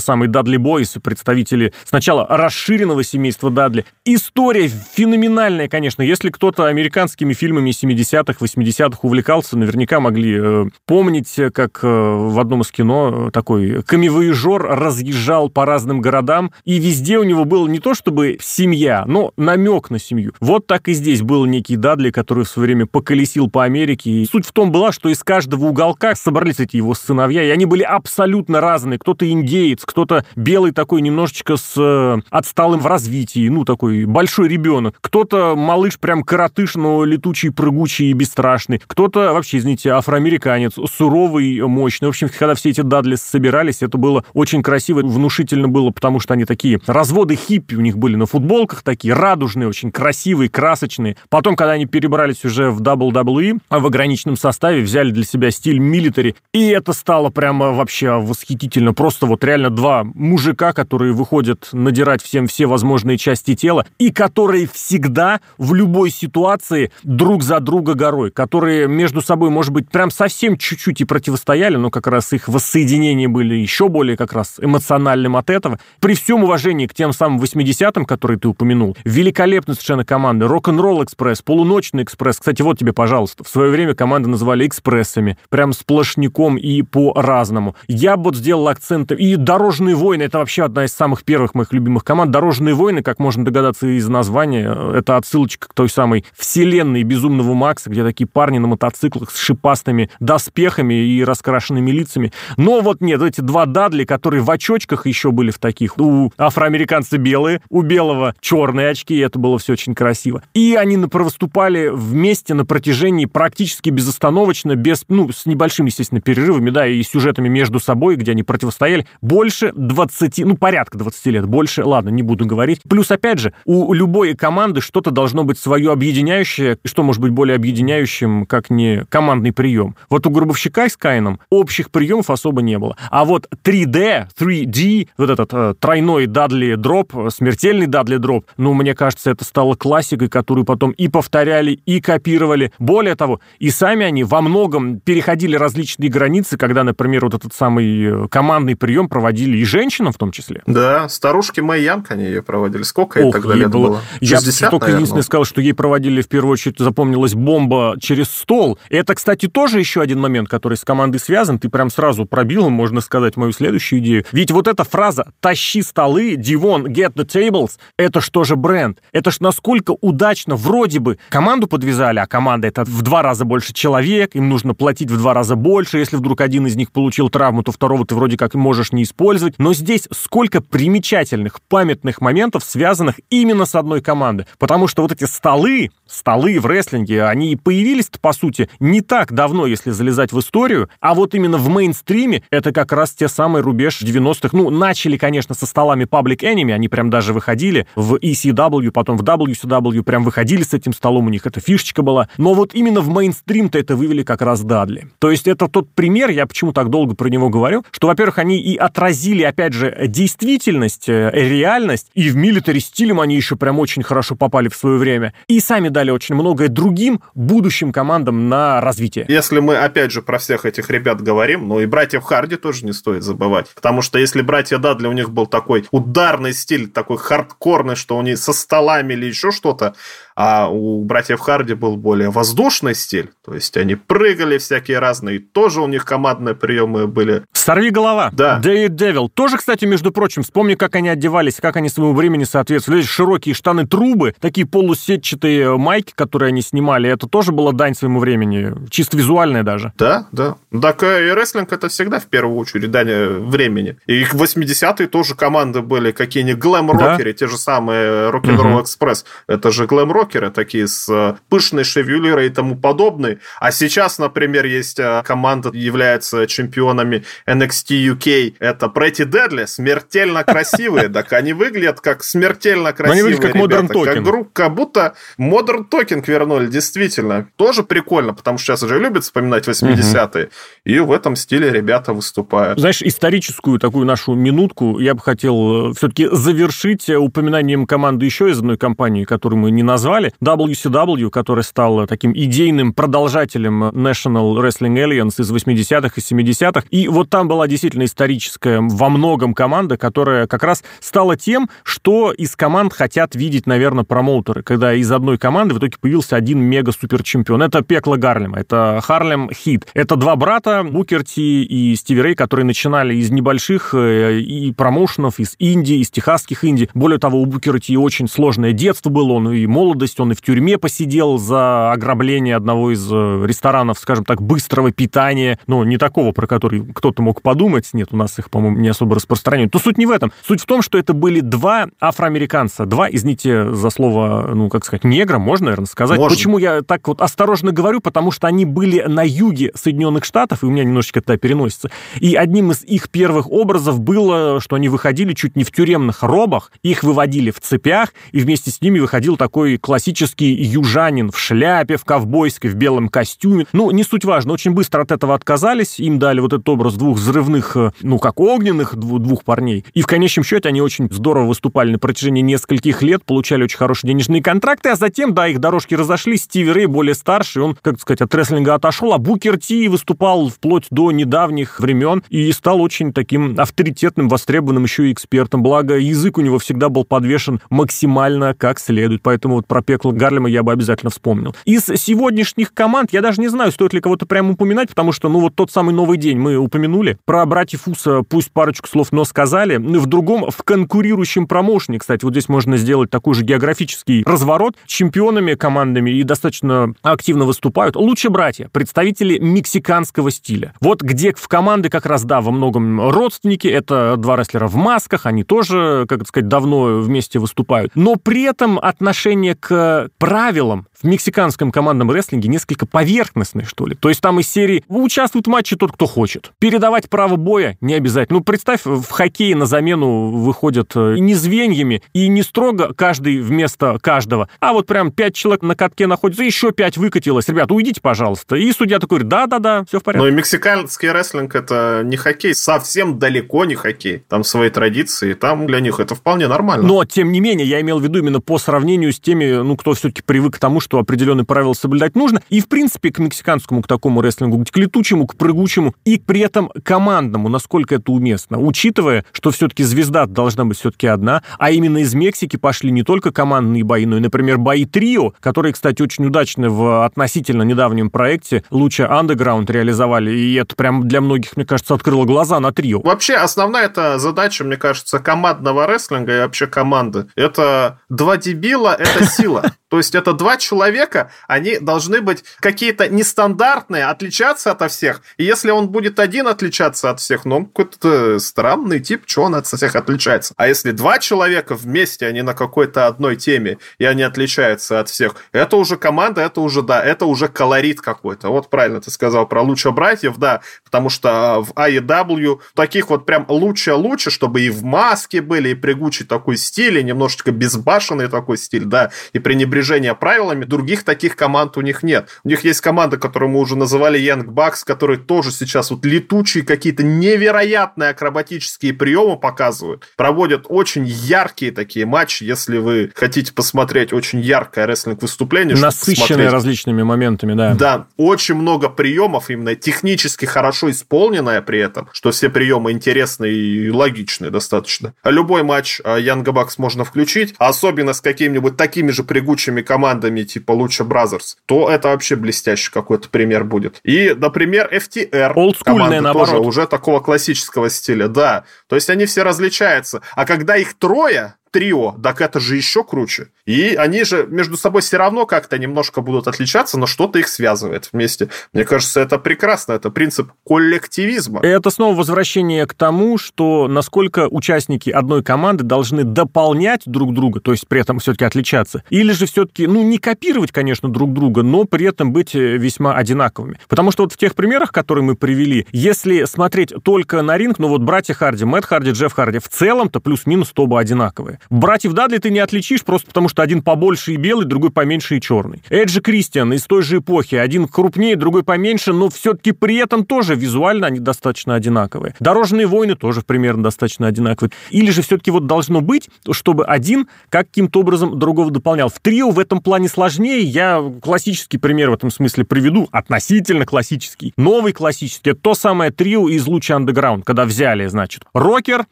самые 0.00 0.28
Дадли 0.28 0.56
Бойс, 0.56 0.94
представители 1.02 1.72
сначала 1.84 2.26
расширенного 2.28 3.02
семейства 3.04 3.50
Дадли. 3.50 3.84
История 4.04 4.68
феноменальная, 4.68 5.68
конечно. 5.68 6.02
Если 6.02 6.30
кто-то 6.30 6.66
американскими 6.66 7.32
фильмами 7.32 7.70
70-х, 7.70 8.34
80-х 8.40 8.98
увлекался, 9.02 9.56
наверняка 9.56 10.00
могли 10.00 10.38
э, 10.38 10.66
помнить, 10.84 11.34
как 11.52 11.80
э, 11.82 11.86
в 11.86 12.38
одном 12.38 12.62
из 12.62 12.70
кино 12.70 13.30
такой 13.32 13.82
камевоежор 13.82 14.62
разъезжал 14.62 15.48
по 15.48 15.64
разным 15.64 16.00
городам, 16.00 16.52
и 16.64 16.78
везде 16.78 17.18
у 17.18 17.22
него 17.22 17.44
был 17.44 17.66
не 17.66 17.78
то 17.78 17.94
чтобы 17.94 18.38
семья, 18.40 19.04
но 19.06 19.32
намек 19.36 19.90
на 19.90 19.98
семью. 19.98 20.32
Вот 20.40 20.66
так 20.66 20.88
и 20.88 20.92
здесь 20.92 21.22
был 21.22 21.44
некий 21.46 21.76
Дадли, 21.76 22.10
который 22.10 22.44
в 22.44 22.48
свое 22.48 22.66
время 22.66 22.86
поколесил 22.86 23.48
по 23.48 23.64
Америке. 23.64 24.10
И 24.10 24.26
суть 24.26 24.46
в 24.46 24.52
том 24.52 24.72
была, 24.72 24.92
что 24.92 25.08
из 25.08 25.22
каждого 25.22 25.66
уголка 25.66 26.14
собрались 26.14 26.60
эти 26.60 26.76
его 26.76 26.94
сыновья, 26.94 27.42
и 27.42 27.50
они 27.50 27.66
были 27.66 27.82
абсолютно 27.82 28.60
разные. 28.60 28.98
Кто-то 28.98 29.28
индеец, 29.30 29.84
кто-то 29.84 30.24
белый 30.34 30.72
такой 30.72 31.02
немножечко 31.02 31.56
с 31.56 31.74
э, 31.76 32.20
отсталым 32.30 32.80
в 32.80 32.86
развитии, 32.86 33.48
ну, 33.48 33.64
такой 33.64 34.04
большой 34.04 34.48
ребенок. 34.48 34.96
Кто-то 35.00 35.54
малыш 35.56 35.98
прям 35.98 36.22
коротыш, 36.22 36.74
но 36.74 37.04
летучий, 37.04 37.50
прыгучий 37.50 38.10
и 38.10 38.12
бесстрашный. 38.12 38.82
Кто-то 38.86 39.32
вообще, 39.32 39.58
извините, 39.58 39.90
афроамериканец, 39.90 40.65
суровый, 40.70 41.60
мощный. 41.62 42.06
В 42.06 42.10
общем, 42.10 42.28
когда 42.28 42.54
все 42.54 42.70
эти 42.70 42.80
Дадлис 42.80 43.22
собирались, 43.22 43.82
это 43.82 43.98
было 43.98 44.24
очень 44.32 44.62
красиво, 44.62 45.00
внушительно 45.00 45.68
было, 45.68 45.90
потому 45.90 46.20
что 46.20 46.34
они 46.34 46.44
такие 46.44 46.80
разводы 46.86 47.36
хиппи 47.36 47.74
у 47.74 47.80
них 47.80 47.98
были 47.98 48.16
на 48.16 48.26
футболках, 48.26 48.82
такие 48.82 49.14
радужные, 49.14 49.68
очень 49.68 49.90
красивые, 49.90 50.48
красочные. 50.48 51.16
Потом, 51.28 51.56
когда 51.56 51.72
они 51.72 51.86
перебрались 51.86 52.44
уже 52.44 52.70
в 52.70 52.80
WWE, 52.80 53.58
в 53.70 53.86
ограниченном 53.86 54.36
составе, 54.36 54.82
взяли 54.82 55.10
для 55.10 55.24
себя 55.24 55.50
стиль 55.50 55.78
милитари, 55.78 56.36
и 56.52 56.68
это 56.68 56.92
стало 56.92 57.30
прямо 57.30 57.72
вообще 57.72 58.12
восхитительно. 58.12 58.94
Просто 58.94 59.26
вот 59.26 59.44
реально 59.44 59.70
два 59.70 60.04
мужика, 60.04 60.72
которые 60.72 61.12
выходят 61.12 61.68
надирать 61.72 62.22
всем 62.22 62.46
все 62.46 62.66
возможные 62.66 63.18
части 63.18 63.54
тела, 63.54 63.86
и 63.98 64.10
которые 64.10 64.68
всегда 64.72 65.40
в 65.58 65.74
любой 65.74 66.10
ситуации 66.10 66.90
друг 67.02 67.42
за 67.42 67.60
друга 67.60 67.94
горой, 67.94 68.30
которые 68.30 68.88
между 68.88 69.20
собой, 69.22 69.50
может 69.50 69.72
быть, 69.72 69.88
прям 69.88 70.10
совсем 70.10 70.55
чуть-чуть 70.56 71.00
и 71.00 71.04
противостояли, 71.04 71.76
но 71.76 71.90
как 71.90 72.06
раз 72.06 72.32
их 72.32 72.48
воссоединения 72.48 73.28
были 73.28 73.54
еще 73.54 73.88
более 73.88 74.16
как 74.16 74.32
раз 74.32 74.56
эмоциональным 74.58 75.36
от 75.36 75.50
этого. 75.50 75.78
При 76.00 76.14
всем 76.14 76.44
уважении 76.44 76.86
к 76.86 76.94
тем 76.94 77.12
самым 77.12 77.40
80-м, 77.40 78.04
которые 78.04 78.38
ты 78.38 78.48
упомянул, 78.48 78.96
великолепная 79.04 79.74
совершенно 79.74 80.04
команда, 80.04 80.48
рок-н-ролл 80.48 81.04
экспресс, 81.04 81.42
полуночный 81.42 82.02
экспресс. 82.02 82.38
Кстати, 82.38 82.62
вот 82.62 82.78
тебе, 82.78 82.92
пожалуйста, 82.92 83.44
в 83.44 83.48
свое 83.48 83.70
время 83.70 83.94
команды 83.94 84.28
называли 84.28 84.66
экспрессами, 84.66 85.38
прям 85.48 85.72
сплошняком 85.72 86.56
и 86.56 86.82
по-разному. 86.82 87.76
Я 87.88 88.16
вот 88.16 88.36
сделал 88.36 88.68
акцент, 88.68 89.12
и 89.12 89.36
«Дорожные 89.36 89.94
войны»— 89.94 90.22
это 90.24 90.38
вообще 90.38 90.64
одна 90.64 90.84
из 90.84 90.92
самых 90.92 91.24
первых 91.24 91.54
моих 91.54 91.72
любимых 91.72 92.04
команд. 92.04 92.30
«Дорожные 92.30 92.74
войны», 92.74 93.02
как 93.02 93.18
можно 93.18 93.44
догадаться 93.44 93.86
из 93.86 94.08
названия, 94.08 94.68
это 94.94 95.16
отсылочка 95.16 95.68
к 95.68 95.74
той 95.74 95.88
самой 95.88 96.24
вселенной 96.36 97.02
Безумного 97.02 97.54
Макса, 97.54 97.90
где 97.90 98.02
такие 98.02 98.26
парни 98.26 98.58
на 98.58 98.68
мотоциклах 98.68 99.30
с 99.30 99.38
шипастыми 99.38 100.10
доспехами 100.20 100.45
и 100.94 101.24
раскрашенными 101.24 101.90
лицами. 101.90 102.32
Но 102.56 102.80
вот 102.80 103.00
нет, 103.00 103.22
эти 103.22 103.40
два 103.40 103.66
Дадли, 103.66 104.04
которые 104.04 104.42
в 104.42 104.50
очочках 104.50 105.06
еще 105.06 105.30
были 105.30 105.50
в 105.50 105.58
таких. 105.58 105.98
У 105.98 106.32
афроамериканца 106.38 107.18
белые, 107.18 107.60
у 107.68 107.82
белого 107.82 108.34
черные 108.40 108.90
очки, 108.90 109.14
и 109.14 109.20
это 109.20 109.38
было 109.38 109.58
все 109.58 109.74
очень 109.74 109.94
красиво. 109.94 110.42
И 110.54 110.74
они 110.74 110.96
выступали 110.96 111.90
вместе 111.92 112.54
на 112.54 112.64
протяжении 112.64 113.26
практически 113.26 113.90
безостановочно, 113.90 114.76
без, 114.76 115.04
ну, 115.08 115.30
с 115.32 115.46
небольшими, 115.46 115.88
естественно, 115.88 116.20
перерывами, 116.20 116.70
да, 116.70 116.86
и 116.86 117.02
сюжетами 117.02 117.48
между 117.48 117.80
собой, 117.80 118.16
где 118.16 118.32
они 118.32 118.42
противостояли, 118.42 119.06
больше 119.20 119.72
20, 119.74 120.38
ну, 120.44 120.56
порядка 120.56 120.98
20 120.98 121.26
лет, 121.26 121.46
больше, 121.46 121.84
ладно, 121.84 122.10
не 122.10 122.22
буду 122.22 122.46
говорить. 122.46 122.80
Плюс, 122.88 123.10
опять 123.10 123.38
же, 123.38 123.52
у 123.64 123.92
любой 123.92 124.34
команды 124.34 124.80
что-то 124.80 125.10
должно 125.10 125.44
быть 125.44 125.58
свое 125.58 125.92
объединяющее, 125.92 126.78
что 126.84 127.02
может 127.02 127.20
быть 127.20 127.32
более 127.32 127.56
объединяющим, 127.56 128.46
как 128.46 128.70
не 128.70 129.04
командный 129.08 129.52
прием. 129.52 129.96
Вот 130.08 130.26
у 130.26 130.30
Гробовщика 130.36 130.86
с 130.86 130.98
Кайном 130.98 131.40
общих 131.48 131.90
приемов 131.90 132.28
особо 132.28 132.60
не 132.60 132.78
было. 132.78 132.94
А 133.10 133.24
вот 133.24 133.48
3D, 133.64 134.26
3D, 134.38 135.08
вот 135.16 135.30
этот 135.30 135.48
э, 135.54 135.74
тройной 135.80 136.26
Дадли 136.26 136.74
дроп, 136.74 137.14
смертельный 137.30 137.86
Дадли 137.86 138.18
дроп, 138.18 138.44
ну, 138.58 138.74
мне 138.74 138.94
кажется, 138.94 139.30
это 139.30 139.46
стало 139.46 139.76
классикой, 139.76 140.28
которую 140.28 140.66
потом 140.66 140.90
и 140.90 141.08
повторяли, 141.08 141.80
и 141.86 142.02
копировали. 142.02 142.70
Более 142.78 143.14
того, 143.14 143.40
и 143.58 143.70
сами 143.70 144.04
они 144.04 144.24
во 144.24 144.42
многом 144.42 145.00
переходили 145.00 145.56
различные 145.56 146.10
границы, 146.10 146.58
когда, 146.58 146.84
например, 146.84 147.24
вот 147.24 147.32
этот 147.32 147.54
самый 147.54 148.04
э, 148.04 148.28
командный 148.28 148.76
прием 148.76 149.08
проводили 149.08 149.56
и 149.56 149.64
женщинам 149.64 150.12
в 150.12 150.18
том 150.18 150.32
числе. 150.32 150.62
Да, 150.66 151.08
старушки 151.08 151.60
Мэй 151.60 151.82
Янг 151.82 152.10
они 152.10 152.24
ее 152.24 152.42
проводили. 152.42 152.82
Сколько 152.82 153.20
ей 153.20 153.32
тогда 153.32 153.54
лет 153.54 153.70
было? 153.70 153.88
было? 153.88 154.02
60, 154.20 154.60
Я 154.60 154.70
только 154.70 154.90
единственное 154.90 155.22
сказал, 155.22 155.46
что 155.46 155.62
ей 155.62 155.72
проводили 155.72 156.20
в 156.20 156.28
первую 156.28 156.52
очередь, 156.52 156.78
запомнилась 156.78 157.32
бомба 157.32 157.96
через 157.98 158.28
стол. 158.28 158.78
Это, 158.90 159.14
кстати, 159.14 159.48
тоже 159.48 159.78
еще 159.78 160.02
один 160.02 160.15
момент, 160.18 160.48
который 160.48 160.76
с 160.76 160.84
командой 160.84 161.18
связан. 161.18 161.58
Ты 161.58 161.68
прям 161.68 161.90
сразу 161.90 162.26
пробил, 162.26 162.68
можно 162.68 163.00
сказать, 163.00 163.36
мою 163.36 163.52
следующую 163.52 164.00
идею. 164.00 164.24
Ведь 164.32 164.50
вот 164.50 164.68
эта 164.68 164.84
фраза 164.84 165.32
«тащи 165.40 165.82
столы», 165.82 166.36
«Дивон, 166.36 166.86
get 166.86 167.14
the 167.14 167.26
tables», 167.26 167.72
это 167.96 168.20
что 168.20 168.44
же 168.44 168.56
бренд? 168.56 169.00
Это 169.12 169.30
ж 169.30 169.40
насколько 169.40 169.94
удачно 170.00 170.56
вроде 170.56 170.98
бы 170.98 171.18
команду 171.28 171.66
подвязали, 171.66 172.18
а 172.18 172.26
команда 172.26 172.68
это 172.68 172.84
в 172.84 173.02
два 173.02 173.22
раза 173.22 173.44
больше 173.44 173.72
человек, 173.72 174.34
им 174.34 174.48
нужно 174.48 174.74
платить 174.74 175.10
в 175.10 175.16
два 175.16 175.34
раза 175.34 175.56
больше. 175.56 175.98
Если 175.98 176.16
вдруг 176.16 176.40
один 176.40 176.66
из 176.66 176.76
них 176.76 176.90
получил 176.90 177.30
травму, 177.30 177.62
то 177.62 177.72
второго 177.72 178.04
ты 178.04 178.14
вроде 178.14 178.36
как 178.36 178.54
можешь 178.54 178.92
не 178.92 179.04
использовать. 179.04 179.54
Но 179.58 179.72
здесь 179.72 180.08
сколько 180.12 180.60
примечательных, 180.60 181.60
памятных 181.68 182.20
моментов, 182.20 182.64
связанных 182.64 183.20
именно 183.30 183.66
с 183.66 183.74
одной 183.74 184.00
командой. 184.00 184.46
Потому 184.58 184.88
что 184.88 185.02
вот 185.02 185.12
эти 185.12 185.24
столы, 185.24 185.90
столы 186.06 186.58
в 186.58 186.66
рестлинге, 186.66 187.24
они 187.24 187.56
появились 187.56 188.10
по 188.20 188.32
сути, 188.32 188.68
не 188.80 189.00
так 189.00 189.32
давно, 189.32 189.66
если 189.66 189.90
залезать 190.06 190.32
в 190.32 190.38
историю, 190.38 190.88
а 191.00 191.14
вот 191.14 191.34
именно 191.34 191.58
в 191.58 191.68
мейнстриме 191.68 192.42
это 192.50 192.72
как 192.72 192.92
раз 192.92 193.10
те 193.10 193.28
самые 193.28 193.62
рубеж 193.62 194.02
90-х. 194.02 194.50
Ну, 194.52 194.70
начали, 194.70 195.16
конечно, 195.16 195.54
со 195.54 195.66
столами 195.66 196.04
Public 196.04 196.38
Enemy, 196.38 196.72
они 196.72 196.88
прям 196.88 197.10
даже 197.10 197.32
выходили 197.32 197.86
в 197.96 198.14
ECW, 198.14 198.92
потом 198.92 199.16
в 199.16 199.22
WCW, 199.22 200.02
прям 200.02 200.22
выходили 200.22 200.62
с 200.62 200.74
этим 200.74 200.92
столом, 200.92 201.26
у 201.26 201.30
них 201.30 201.44
эта 201.44 201.60
фишечка 201.60 202.02
была. 202.02 202.28
Но 202.38 202.54
вот 202.54 202.74
именно 202.74 203.00
в 203.00 203.08
мейнстрим-то 203.08 203.78
это 203.78 203.96
вывели 203.96 204.22
как 204.22 204.42
раз 204.42 204.62
Дадли. 204.62 205.08
То 205.18 205.30
есть 205.30 205.48
это 205.48 205.66
тот 205.66 205.90
пример, 205.92 206.30
я 206.30 206.46
почему 206.46 206.72
так 206.72 206.88
долго 206.88 207.14
про 207.14 207.28
него 207.28 207.48
говорю, 207.48 207.84
что, 207.90 208.06
во-первых, 208.06 208.38
они 208.38 208.58
и 208.58 208.76
отразили, 208.76 209.42
опять 209.42 209.72
же, 209.72 210.04
действительность, 210.06 211.08
э, 211.08 211.30
реальность, 211.32 212.10
и 212.14 212.28
в 212.28 212.36
милитари 212.36 212.78
стилем 212.78 213.20
они 213.20 213.34
еще 213.34 213.56
прям 213.56 213.80
очень 213.80 214.04
хорошо 214.04 214.36
попали 214.36 214.68
в 214.68 214.76
свое 214.76 214.98
время, 214.98 215.34
и 215.48 215.58
сами 215.58 215.88
дали 215.88 216.10
очень 216.10 216.36
многое 216.36 216.68
другим 216.68 217.20
будущим 217.34 217.92
командам 217.92 218.48
на 218.48 218.80
развитие. 218.80 219.26
Если 219.28 219.58
мы, 219.58 219.76
опять 219.96 220.12
же, 220.12 220.20
про 220.20 220.38
всех 220.38 220.66
этих 220.66 220.90
ребят 220.90 221.22
говорим, 221.22 221.68
ну 221.68 221.80
и 221.80 221.86
братьев 221.86 222.22
Харди 222.22 222.56
тоже 222.56 222.84
не 222.84 222.92
стоит 222.92 223.22
забывать, 223.22 223.68
потому 223.74 224.02
что 224.02 224.18
если 224.18 224.42
братья 224.42 224.76
Дадли, 224.76 225.06
у 225.06 225.12
них 225.12 225.30
был 225.30 225.46
такой 225.46 225.86
ударный 225.90 226.52
стиль, 226.52 226.90
такой 226.90 227.16
хардкорный, 227.16 227.96
что 227.96 228.18
они 228.18 228.36
со 228.36 228.52
столами 228.52 229.14
или 229.14 229.24
еще 229.24 229.50
что-то, 229.50 229.94
а 230.36 230.68
у 230.68 231.02
братьев 231.02 231.40
Харди 231.40 231.72
был 231.72 231.96
более 231.96 232.30
воздушный 232.30 232.94
стиль, 232.94 233.30
то 233.44 233.54
есть 233.54 233.76
они 233.78 233.94
прыгали 233.94 234.58
всякие 234.58 234.98
разные, 234.98 235.38
тоже 235.38 235.80
у 235.80 235.88
них 235.88 236.04
командные 236.04 236.54
приемы 236.54 237.06
были. 237.06 237.42
Сорви 237.52 237.90
голова. 237.90 238.30
Да. 238.32 238.58
Дэвид 238.58 238.94
Девил. 238.94 239.30
Тоже, 239.30 239.56
кстати, 239.56 239.86
между 239.86 240.12
прочим, 240.12 240.42
вспомни, 240.42 240.74
как 240.74 240.94
они 240.94 241.08
одевались, 241.08 241.56
как 241.56 241.76
они 241.76 241.88
своему 241.88 242.12
времени 242.12 242.44
соответствовали. 242.44 243.02
Широкие 243.02 243.54
штаны-трубы, 243.54 244.34
такие 244.38 244.66
полусетчатые 244.66 245.76
майки, 245.78 246.12
которые 246.14 246.48
они 246.48 246.60
снимали, 246.60 247.08
это 247.08 247.26
тоже 247.26 247.52
была 247.52 247.72
дань 247.72 247.94
своему 247.94 248.20
времени, 248.20 248.74
чисто 248.90 249.16
визуальная 249.16 249.62
даже. 249.62 249.94
Да, 249.96 250.26
да. 250.32 250.56
Так 250.82 251.02
и 251.02 251.06
рестлинг 251.06 251.72
это 251.72 251.88
всегда 251.88 252.20
в 252.20 252.26
первую 252.26 252.58
очередь 252.58 252.90
дань 252.90 253.10
времени. 253.46 253.96
И 254.06 254.24
в 254.24 254.34
80-е 254.34 255.08
тоже 255.08 255.34
команды 255.34 255.80
были 255.80 256.12
какие-нибудь 256.12 256.62
глэм-рокеры, 256.62 257.32
да? 257.32 257.38
те 257.38 257.46
же 257.46 257.56
самые 257.56 258.30
Rock'n'Roll 258.30 258.82
Express. 258.82 259.24
Это 259.46 259.70
же 259.70 259.86
глэм-рокеры 259.86 260.25
такие 260.34 260.86
с 260.88 261.38
пышной 261.48 261.84
шевелюрой 261.84 262.46
и 262.46 262.50
тому 262.50 262.76
подобное. 262.76 263.38
А 263.60 263.70
сейчас, 263.70 264.18
например, 264.18 264.66
есть 264.66 264.98
э, 264.98 265.22
команда, 265.24 265.70
является 265.72 266.46
чемпионами 266.46 267.24
NXT 267.46 268.14
UK. 268.14 268.54
Это 268.58 268.86
Pretty 268.86 269.24
Deadly, 269.24 269.66
смертельно 269.66 270.44
красивые. 270.44 271.08
Так 271.08 271.32
они 271.32 271.52
выглядят 271.52 272.00
как 272.00 272.22
смертельно 272.24 272.92
красивые 272.92 273.24
Они 273.24 273.34
выглядят 273.34 273.52
как 273.52 273.62
Modern 273.62 273.88
Talking. 273.88 274.46
Как 274.52 274.74
будто 274.74 275.14
Modern 275.38 275.88
Talking 275.90 276.24
вернули, 276.26 276.66
действительно. 276.66 277.48
Тоже 277.56 277.82
прикольно, 277.82 278.34
потому 278.34 278.58
что 278.58 278.66
сейчас 278.66 278.82
уже 278.82 278.98
любят 278.98 279.24
вспоминать 279.24 279.66
80-е. 279.68 280.50
И 280.84 280.98
в 280.98 281.12
этом 281.12 281.36
стиле 281.36 281.70
ребята 281.70 282.12
выступают. 282.12 282.78
Знаешь, 282.78 283.02
историческую 283.02 283.78
такую 283.78 284.06
нашу 284.06 284.34
минутку 284.34 284.98
я 284.98 285.14
бы 285.14 285.20
хотел 285.20 285.90
э, 285.90 285.94
все-таки 285.94 286.28
завершить 286.30 287.08
упоминанием 287.10 287.86
команды 287.86 288.24
еще 288.24 288.50
из 288.50 288.58
одной 288.58 288.78
компании, 288.78 289.24
которую 289.24 289.60
мы 289.60 289.70
не 289.70 289.82
назвали. 289.82 290.15
WCW, 290.42 291.30
которая 291.30 291.62
стала 291.62 292.06
таким 292.06 292.32
идейным 292.32 292.92
продолжателем 292.92 293.84
National 293.84 294.54
Wrestling 294.56 294.94
Alliance 294.94 295.40
из 295.40 295.50
80-х 295.50 296.12
и 296.16 296.20
70-х. 296.20 296.86
И 296.90 297.08
вот 297.08 297.30
там 297.30 297.48
была 297.48 297.66
действительно 297.66 298.04
историческая 298.04 298.80
во 298.80 299.08
многом 299.08 299.54
команда, 299.54 299.96
которая 299.96 300.46
как 300.46 300.62
раз 300.62 300.84
стала 301.00 301.36
тем, 301.36 301.68
что 301.82 302.32
из 302.32 302.56
команд 302.56 302.92
хотят 302.92 303.34
видеть, 303.34 303.66
наверное, 303.66 304.04
промоутеры, 304.04 304.62
когда 304.62 304.94
из 304.94 305.10
одной 305.10 305.38
команды 305.38 305.74
в 305.74 305.78
итоге 305.78 305.96
появился 306.00 306.36
один 306.36 306.60
мега-супер-чемпион. 306.60 307.62
Это 307.62 307.82
Пекло 307.82 308.16
Гарлема, 308.16 308.58
это 308.58 309.00
Харлем 309.02 309.50
Хит. 309.52 309.86
Это 309.94 310.16
два 310.16 310.36
брата, 310.36 310.84
Букерти 310.84 311.64
и 311.64 311.94
Стиви 311.96 312.22
Рей, 312.22 312.34
которые 312.34 312.64
начинали 312.64 313.14
из 313.14 313.30
небольших 313.30 313.94
э, 313.94 314.38
и 314.40 314.72
промоушенов, 314.72 315.38
из 315.38 315.56
Индии, 315.58 315.98
из 315.98 316.10
техасских 316.10 316.64
Индий. 316.64 316.88
Более 316.94 317.18
того, 317.18 317.40
у 317.40 317.46
Букерти 317.46 317.96
очень 317.96 318.28
сложное 318.28 318.72
детство 318.72 319.10
было, 319.10 319.32
он 319.32 319.52
и 319.52 319.66
молодость, 319.66 320.05
он 320.18 320.32
и 320.32 320.34
в 320.34 320.42
тюрьме 320.42 320.78
посидел 320.78 321.38
за 321.38 321.92
ограбление 321.92 322.56
одного 322.56 322.92
из 322.92 323.06
э, 323.10 323.44
ресторанов, 323.46 323.98
скажем 323.98 324.24
так, 324.24 324.42
быстрого 324.42 324.92
питания, 324.92 325.58
но 325.66 325.84
не 325.84 325.98
такого, 325.98 326.32
про 326.32 326.46
который 326.46 326.84
кто-то 326.94 327.22
мог 327.22 327.42
подумать, 327.42 327.88
нет, 327.92 328.08
у 328.12 328.16
нас 328.16 328.38
их, 328.38 328.50
по-моему, 328.50 328.78
не 328.78 328.88
особо 328.88 329.16
распространены. 329.16 329.68
То 329.68 329.78
суть 329.78 329.98
не 329.98 330.06
в 330.06 330.10
этом. 330.10 330.32
Суть 330.46 330.60
в 330.60 330.66
том, 330.66 330.82
что 330.82 330.98
это 330.98 331.12
были 331.12 331.40
два 331.40 331.88
афроамериканца, 332.00 332.86
два, 332.86 333.08
извините 333.10 333.72
за 333.74 333.90
слово, 333.90 334.52
ну, 334.54 334.68
как 334.68 334.84
сказать, 334.84 335.04
негра, 335.04 335.38
можно, 335.38 335.66
наверное, 335.66 335.86
сказать. 335.86 336.18
Можно. 336.18 336.36
Почему 336.36 336.58
я 336.58 336.82
так 336.82 337.06
вот 337.08 337.20
осторожно 337.20 337.72
говорю? 337.72 338.00
Потому 338.00 338.30
что 338.30 338.46
они 338.46 338.64
были 338.64 339.02
на 339.02 339.22
юге 339.26 339.72
Соединенных 339.74 340.24
Штатов, 340.24 340.62
и 340.62 340.66
у 340.66 340.70
меня 340.70 340.84
немножечко 340.84 341.20
это 341.20 341.36
переносится. 341.36 341.90
И 342.20 342.34
одним 342.34 342.70
из 342.72 342.82
их 342.84 343.10
первых 343.10 343.50
образов 343.50 344.00
было, 344.00 344.60
что 344.60 344.76
они 344.76 344.88
выходили 344.88 345.32
чуть 345.32 345.56
не 345.56 345.64
в 345.64 345.72
тюремных 345.72 346.22
робах, 346.22 346.70
их 346.82 347.02
выводили 347.02 347.50
в 347.50 347.60
цепях, 347.60 348.12
и 348.32 348.40
вместе 348.40 348.70
с 348.70 348.80
ними 348.80 348.98
выходил 348.98 349.36
такой 349.36 349.78
классический 349.78 349.95
южанин 349.98 351.30
в 351.30 351.38
шляпе, 351.38 351.96
в 351.96 352.04
ковбойской, 352.04 352.70
в 352.70 352.74
белом 352.74 353.08
костюме. 353.08 353.66
Ну, 353.72 353.90
не 353.90 354.04
суть 354.04 354.24
важно, 354.24 354.52
очень 354.52 354.72
быстро 354.72 355.02
от 355.02 355.12
этого 355.12 355.34
отказались, 355.34 355.98
им 355.98 356.18
дали 356.18 356.40
вот 356.40 356.52
этот 356.52 356.68
образ 356.68 356.94
двух 356.94 357.18
взрывных, 357.18 357.76
э, 357.76 357.90
ну, 358.02 358.18
как 358.18 358.40
огненных 358.40 358.96
двух 358.96 359.44
парней. 359.44 359.84
И 359.94 360.02
в 360.02 360.06
конечном 360.06 360.44
счете 360.44 360.68
они 360.68 360.80
очень 360.80 361.08
здорово 361.10 361.46
выступали 361.46 361.92
на 361.92 361.98
протяжении 361.98 362.42
нескольких 362.42 363.02
лет, 363.02 363.24
получали 363.24 363.64
очень 363.64 363.78
хорошие 363.78 364.08
денежные 364.08 364.42
контракты, 364.42 364.90
а 364.90 364.96
затем, 364.96 365.34
да, 365.34 365.48
их 365.48 365.58
дорожки 365.58 365.94
разошлись, 365.94 366.42
Стиви 366.42 366.72
Рэй 366.72 366.86
более 366.86 367.14
старший, 367.14 367.62
он, 367.62 367.76
как 367.80 368.00
сказать, 368.00 368.20
от 368.20 368.34
рестлинга 368.34 368.74
отошел, 368.74 369.12
а 369.12 369.18
Букер 369.18 369.58
Ти 369.58 369.88
выступал 369.88 370.48
вплоть 370.48 370.86
до 370.90 371.10
недавних 371.12 371.80
времен 371.80 372.22
и 372.28 372.50
стал 372.52 372.80
очень 372.80 373.12
таким 373.12 373.58
авторитетным, 373.58 374.28
востребованным 374.28 374.84
еще 374.84 375.08
и 375.08 375.12
экспертом. 375.12 375.62
Благо, 375.62 375.96
язык 375.96 376.38
у 376.38 376.40
него 376.40 376.58
всегда 376.58 376.88
был 376.88 377.04
подвешен 377.04 377.60
максимально 377.70 378.54
как 378.54 378.78
следует, 378.78 379.22
поэтому 379.22 379.56
вот 379.56 379.66
про 379.66 379.82
пекло 379.86 380.12
Гарлема 380.12 380.50
я 380.50 380.62
бы 380.62 380.72
обязательно 380.72 381.10
вспомнил. 381.10 381.54
Из 381.64 381.84
сегодняшних 381.84 382.74
команд 382.74 383.12
я 383.12 383.22
даже 383.22 383.40
не 383.40 383.48
знаю, 383.48 383.72
стоит 383.72 383.94
ли 383.94 384.00
кого-то 384.00 384.26
прямо 384.26 384.52
упоминать, 384.52 384.90
потому 384.90 385.12
что, 385.12 385.28
ну, 385.28 385.40
вот 385.40 385.54
тот 385.54 385.70
самый 385.70 385.94
новый 385.94 386.18
день 386.18 386.38
мы 386.38 386.56
упомянули. 386.56 387.18
Про 387.24 387.46
братьев 387.46 387.86
Уса 387.86 388.22
пусть 388.28 388.50
парочку 388.50 388.88
слов, 388.88 389.12
но 389.12 389.24
сказали. 389.24 389.76
В 389.76 390.06
другом, 390.06 390.50
в 390.50 390.62
конкурирующем 390.62 391.46
промоушене, 391.46 391.98
кстати, 391.98 392.24
вот 392.24 392.32
здесь 392.32 392.48
можно 392.48 392.76
сделать 392.76 393.10
такой 393.10 393.34
же 393.34 393.44
географический 393.44 394.22
разворот. 394.26 394.74
Чемпионами 394.86 395.54
командами 395.54 396.10
и 396.10 396.22
достаточно 396.22 396.92
активно 397.02 397.44
выступают 397.44 397.96
лучшие 397.96 398.30
братья, 398.30 398.68
представители 398.72 399.38
мексиканского 399.38 400.30
стиля. 400.30 400.74
Вот 400.80 401.02
где 401.02 401.32
в 401.32 401.48
команды 401.48 401.88
как 401.88 402.06
раз, 402.06 402.24
да, 402.24 402.40
во 402.40 402.50
многом 402.50 403.10
родственники, 403.10 403.68
это 403.68 404.16
два 404.16 404.36
рестлера 404.36 404.66
в 404.66 404.74
масках, 404.74 405.26
они 405.26 405.44
тоже, 405.44 406.06
как 406.08 406.26
сказать, 406.26 406.48
давно 406.48 407.00
вместе 407.00 407.38
выступают. 407.38 407.92
Но 407.94 408.16
при 408.16 408.42
этом 408.42 408.78
отношение 408.78 409.54
к 409.54 409.68
правилам 410.18 410.86
в 411.00 411.06
мексиканском 411.06 411.70
командном 411.70 412.10
рестлинге 412.10 412.48
несколько 412.48 412.86
поверхностное, 412.86 413.64
что 413.64 413.86
ли. 413.86 413.94
То 413.94 414.08
есть 414.08 414.20
там 414.20 414.40
из 414.40 414.48
серии 414.48 414.84
участвует 414.88 415.46
в 415.46 415.50
матче 415.50 415.76
тот, 415.76 415.92
кто 415.92 416.06
хочет. 416.06 416.52
Передавать 416.58 417.08
право 417.10 417.36
боя 417.36 417.76
не 417.80 417.94
обязательно. 417.94 418.38
Ну, 418.38 418.44
представь, 418.44 418.80
в 418.84 419.10
хоккее 419.10 419.54
на 419.56 419.66
замену 419.66 420.30
выходят 420.30 420.92
э, 420.94 421.16
не 421.18 421.34
звеньями 421.34 422.02
и 422.12 422.28
не 422.28 422.42
строго 422.42 422.92
каждый 422.94 423.40
вместо 423.40 423.98
каждого, 424.00 424.48
а 424.60 424.72
вот 424.72 424.86
прям 424.86 425.12
пять 425.12 425.34
человек 425.34 425.62
на 425.62 425.74
катке 425.74 426.06
находится, 426.06 426.42
еще 426.42 426.72
пять 426.72 426.96
выкатилось. 426.96 427.48
Ребят, 427.48 427.70
уйдите, 427.70 428.00
пожалуйста. 428.00 428.56
И 428.56 428.70
судья 428.72 428.98
такой 428.98 429.18
говорит, 429.18 429.28
да-да-да, 429.28 429.84
все 429.86 430.00
в 430.00 430.02
порядке. 430.02 430.24
Ну 430.24 430.28
и 430.28 430.34
мексиканский 430.34 431.10
рестлинг 431.10 431.54
это 431.54 432.02
не 432.04 432.16
хоккей, 432.16 432.54
совсем 432.54 433.18
далеко 433.18 433.64
не 433.64 433.74
хоккей. 433.74 434.24
Там 434.28 434.44
свои 434.44 434.70
традиции, 434.70 435.34
там 435.34 435.66
для 435.66 435.80
них 435.80 436.00
это 436.00 436.14
вполне 436.14 436.48
нормально. 436.48 436.86
Но, 436.86 437.04
тем 437.04 437.32
не 437.32 437.40
менее, 437.40 437.66
я 437.66 437.80
имел 437.80 437.98
в 437.98 438.02
виду 438.02 438.18
именно 438.18 438.40
по 438.40 438.58
сравнению 438.58 439.12
с 439.12 439.20
теми, 439.20 439.55
ну, 439.62 439.76
кто 439.76 439.94
все-таки 439.94 440.22
привык 440.22 440.56
к 440.56 440.58
тому, 440.58 440.80
что 440.80 440.98
определенные 440.98 441.44
правила 441.44 441.72
соблюдать 441.72 442.14
нужно. 442.16 442.42
И, 442.48 442.60
в 442.60 442.68
принципе, 442.68 443.10
к 443.10 443.18
мексиканскому, 443.18 443.82
к 443.82 443.86
такому 443.86 444.20
рестлингу, 444.20 444.64
к 444.64 444.76
летучему, 444.76 445.26
к 445.26 445.36
прыгучему, 445.36 445.94
и 446.04 446.18
при 446.18 446.40
этом 446.40 446.70
командному, 446.82 447.48
насколько 447.48 447.96
это 447.96 448.12
уместно. 448.12 448.58
Учитывая, 448.58 449.24
что 449.32 449.50
все-таки 449.50 449.82
звезда 449.82 450.26
должна 450.26 450.64
быть 450.64 450.78
все-таки 450.78 451.06
одна, 451.06 451.42
а 451.58 451.70
именно 451.70 451.98
из 451.98 452.14
Мексики 452.14 452.56
пошли 452.56 452.90
не 452.90 453.02
только 453.02 453.32
командные 453.32 453.84
бои, 453.84 454.06
но 454.06 454.16
и, 454.16 454.20
например, 454.20 454.58
бои 454.58 454.84
трио, 454.84 455.32
которые, 455.40 455.72
кстати, 455.72 456.02
очень 456.02 456.26
удачно 456.26 456.70
в 456.70 457.04
относительно 457.04 457.62
недавнем 457.62 458.10
проекте 458.10 458.64
Луча 458.70 459.04
Underground 459.04 459.70
реализовали, 459.70 460.30
и 460.32 460.54
это 460.54 460.74
прям 460.74 461.08
для 461.08 461.20
многих, 461.20 461.56
мне 461.56 461.64
кажется, 461.64 461.94
открыло 461.94 462.24
глаза 462.24 462.60
на 462.60 462.72
трио. 462.72 463.00
Вообще, 463.00 463.34
основная 463.34 463.86
эта 463.86 464.18
задача, 464.18 464.64
мне 464.64 464.76
кажется, 464.76 465.18
командного 465.18 465.86
рестлинга 465.86 466.36
и 466.36 466.40
вообще 466.40 466.66
команды. 466.66 467.26
Это 467.36 468.00
два 468.08 468.36
дебила, 468.36 468.94
это 468.94 469.24
сила. 469.26 469.45
То 469.88 469.98
есть 469.98 470.14
это 470.14 470.32
два 470.32 470.56
человека, 470.56 471.30
они 471.46 471.78
должны 471.78 472.20
быть 472.20 472.44
какие-то 472.60 473.08
нестандартные, 473.08 474.06
отличаться 474.06 474.72
от 474.72 474.90
всех. 474.90 475.22
И 475.36 475.44
если 475.44 475.70
он 475.70 475.88
будет 475.88 476.18
один 476.18 476.48
отличаться 476.48 477.10
от 477.10 477.20
всех, 477.20 477.44
ну, 477.44 477.66
какой-то 477.66 478.38
странный 478.38 479.00
тип, 479.00 479.22
что 479.26 479.42
он 479.42 479.54
от 479.54 479.66
всех 479.66 479.94
отличается. 479.94 480.54
А 480.56 480.66
если 480.66 480.90
два 480.90 481.18
человека 481.18 481.74
вместе, 481.74 482.26
они 482.26 482.42
на 482.42 482.54
какой-то 482.54 483.06
одной 483.06 483.36
теме, 483.36 483.78
и 483.98 484.04
они 484.04 484.22
отличаются 484.22 485.00
от 485.00 485.08
всех, 485.08 485.36
это 485.52 485.76
уже 485.76 485.96
команда, 485.96 486.40
это 486.42 486.60
уже, 486.60 486.82
да, 486.82 487.02
это 487.02 487.26
уже 487.26 487.48
колорит 487.48 488.00
какой-то. 488.00 488.48
Вот 488.48 488.70
правильно 488.70 489.00
ты 489.00 489.10
сказал 489.10 489.46
про 489.46 489.62
лучше 489.62 489.90
братьев, 489.92 490.36
да, 490.36 490.62
потому 490.84 491.08
что 491.10 491.62
в 491.62 491.72
AEW 491.72 492.60
таких 492.74 493.08
вот 493.10 493.26
прям 493.26 493.46
лучше-лучше, 493.48 494.30
чтобы 494.30 494.62
и 494.62 494.70
в 494.70 494.82
маске 494.82 495.40
были, 495.40 495.70
и 495.70 495.74
прыгучий 495.74 496.26
такой 496.26 496.56
стиль, 496.56 496.98
и 496.98 497.04
немножечко 497.04 497.52
безбашенный 497.52 498.28
такой 498.28 498.58
стиль, 498.58 498.84
да, 498.84 499.10
и 499.36 499.38
пренебрежение 499.38 499.76
пренебрежения 499.76 500.14
правилами, 500.14 500.64
других 500.64 501.04
таких 501.04 501.36
команд 501.36 501.76
у 501.76 501.80
них 501.80 502.02
нет. 502.02 502.28
У 502.44 502.48
них 502.48 502.64
есть 502.64 502.80
команда, 502.80 503.18
которую 503.18 503.50
мы 503.50 503.60
уже 503.60 503.76
называли 503.76 504.20
Young 504.20 504.46
Bucks, 504.46 504.84
которые 504.84 505.18
тоже 505.18 505.50
сейчас 505.50 505.90
вот 505.90 506.04
летучие 506.04 506.64
какие-то 506.64 507.02
невероятные 507.02 508.10
акробатические 508.10 508.92
приемы 508.92 509.38
показывают. 509.38 510.04
Проводят 510.16 510.66
очень 510.68 511.06
яркие 511.06 511.72
такие 511.72 512.06
матчи, 512.06 512.44
если 512.44 512.78
вы 512.78 513.12
хотите 513.14 513.52
посмотреть 513.52 514.12
очень 514.12 514.40
яркое 514.40 514.86
рестлинг-выступление. 514.86 515.76
Насыщенное 515.76 516.50
различными 516.50 517.02
моментами, 517.02 517.54
да. 517.54 517.74
Да, 517.74 518.06
очень 518.16 518.54
много 518.54 518.88
приемов, 518.88 519.50
именно 519.50 519.74
технически 519.74 520.44
хорошо 520.46 520.90
исполненное 520.90 521.60
при 521.62 521.80
этом, 521.80 522.08
что 522.12 522.30
все 522.30 522.48
приемы 522.48 522.92
интересные 522.92 523.54
и 523.54 523.90
логичные 523.90 524.50
достаточно. 524.50 525.14
Любой 525.24 525.62
матч 525.62 526.00
Young 526.00 526.44
Bucks 526.44 526.74
можно 526.78 527.04
включить, 527.04 527.54
особенно 527.58 528.12
с 528.12 528.20
какими-нибудь 528.20 528.76
такими 528.76 529.10
же 529.10 529.24
прыгучими 529.26 529.82
командами 529.82 530.42
типа 530.42 530.72
Lucha 530.72 531.04
Brothers, 531.04 531.58
то 531.66 531.90
это 531.90 532.08
вообще 532.08 532.36
блестящий 532.36 532.90
какой-то 532.90 533.28
пример 533.28 533.64
будет. 533.64 534.00
И, 534.04 534.34
например, 534.36 534.88
FTR. 534.92 535.52
Олдскульная, 535.54 536.20
наоборот. 536.20 536.48
тоже 536.48 536.60
уже 536.60 536.86
такого 536.86 537.20
классического 537.20 537.90
стиля, 537.90 538.28
да. 538.28 538.64
То 538.88 538.96
есть 538.96 539.10
они 539.10 539.26
все 539.26 539.42
различаются. 539.42 540.22
А 540.34 540.46
когда 540.46 540.76
их 540.76 540.94
трое, 540.94 541.54
трио, 541.76 542.14
так 542.22 542.40
это 542.40 542.58
же 542.58 542.74
еще 542.74 543.04
круче. 543.04 543.48
И 543.66 543.96
они 543.96 544.24
же 544.24 544.46
между 544.48 544.78
собой 544.78 545.02
все 545.02 545.18
равно 545.18 545.44
как-то 545.44 545.76
немножко 545.76 546.22
будут 546.22 546.48
отличаться, 546.48 546.98
но 546.98 547.04
что-то 547.06 547.38
их 547.38 547.48
связывает 547.48 548.08
вместе. 548.14 548.48
Мне 548.72 548.84
кажется, 548.84 549.20
это 549.20 549.38
прекрасно, 549.38 549.92
это 549.92 550.08
принцип 550.08 550.52
коллективизма. 550.66 551.60
Это 551.60 551.90
снова 551.90 552.16
возвращение 552.16 552.86
к 552.86 552.94
тому, 552.94 553.36
что 553.36 553.88
насколько 553.88 554.48
участники 554.50 555.10
одной 555.10 555.42
команды 555.42 555.84
должны 555.84 556.24
дополнять 556.24 557.02
друг 557.04 557.34
друга, 557.34 557.60
то 557.60 557.72
есть 557.72 557.86
при 557.86 558.00
этом 558.00 558.20
все-таки 558.20 558.46
отличаться, 558.46 559.02
или 559.10 559.32
же 559.32 559.44
все-таки, 559.44 559.86
ну, 559.86 560.02
не 560.02 560.16
копировать, 560.16 560.72
конечно, 560.72 561.10
друг 561.10 561.34
друга, 561.34 561.62
но 561.62 561.84
при 561.84 562.06
этом 562.06 562.32
быть 562.32 562.54
э, 562.54 562.78
весьма 562.78 563.16
одинаковыми. 563.16 563.78
Потому 563.86 564.12
что 564.12 564.22
вот 564.22 564.32
в 564.32 564.38
тех 564.38 564.54
примерах, 564.54 564.92
которые 564.92 565.24
мы 565.24 565.34
привели, 565.34 565.86
если 565.92 566.44
смотреть 566.44 566.94
только 567.04 567.42
на 567.42 567.58
ринг, 567.58 567.78
ну 567.78 567.88
вот 567.88 568.00
братья 568.00 568.32
Харди, 568.32 568.64
Мэтт 568.64 568.86
Харди, 568.86 569.10
Джефф 569.10 569.34
Харди, 569.34 569.58
в 569.58 569.68
целом-то 569.68 570.20
плюс-минус 570.20 570.72
оба 570.86 571.00
одинаковые. 571.00 571.58
Братьев 571.70 572.12
Дадли 572.12 572.38
ты 572.38 572.50
не 572.50 572.58
отличишь 572.58 573.04
просто 573.04 573.28
потому, 573.28 573.48
что 573.48 573.62
один 573.62 573.82
побольше 573.82 574.32
и 574.32 574.36
белый, 574.36 574.66
другой 574.66 574.90
поменьше 574.90 575.36
и 575.36 575.40
черный. 575.40 575.82
Эджи 575.90 576.20
Кристиан 576.20 576.72
из 576.72 576.84
той 576.84 577.02
же 577.02 577.18
эпохи, 577.18 577.54
один 577.56 577.88
крупнее, 577.88 578.36
другой 578.36 578.62
поменьше, 578.62 579.12
но 579.12 579.28
все-таки 579.30 579.72
при 579.72 579.96
этом 579.96 580.24
тоже 580.24 580.54
визуально 580.54 581.06
они 581.08 581.20
достаточно 581.20 581.74
одинаковые. 581.74 582.34
Дорожные 582.40 582.86
войны 582.86 583.14
тоже 583.14 583.42
примерно 583.42 583.82
достаточно 583.82 584.26
одинаковые. 584.26 584.70
Или 584.90 585.10
же 585.10 585.22
все-таки 585.22 585.50
вот 585.50 585.66
должно 585.66 586.00
быть, 586.00 586.28
чтобы 586.50 586.84
один 586.84 587.28
каким-то 587.48 588.00
образом 588.00 588.38
другого 588.38 588.70
дополнял. 588.70 589.08
В 589.08 589.20
трио 589.20 589.50
в 589.50 589.58
этом 589.58 589.80
плане 589.80 590.08
сложнее. 590.08 590.62
Я 590.62 591.02
классический 591.22 591.78
пример 591.78 592.10
в 592.10 592.14
этом 592.14 592.30
смысле 592.30 592.64
приведу, 592.64 593.08
относительно 593.10 593.86
классический. 593.86 594.52
Новый 594.56 594.92
классический, 594.92 595.50
это 595.50 595.60
то 595.60 595.74
самое 595.74 596.10
трио 596.10 596.48
из 596.48 596.66
Луча 596.66 596.94
Underground, 596.94 597.42
когда 597.44 597.64
взяли, 597.64 598.06
значит, 598.06 598.44
Рокер, 598.54 599.06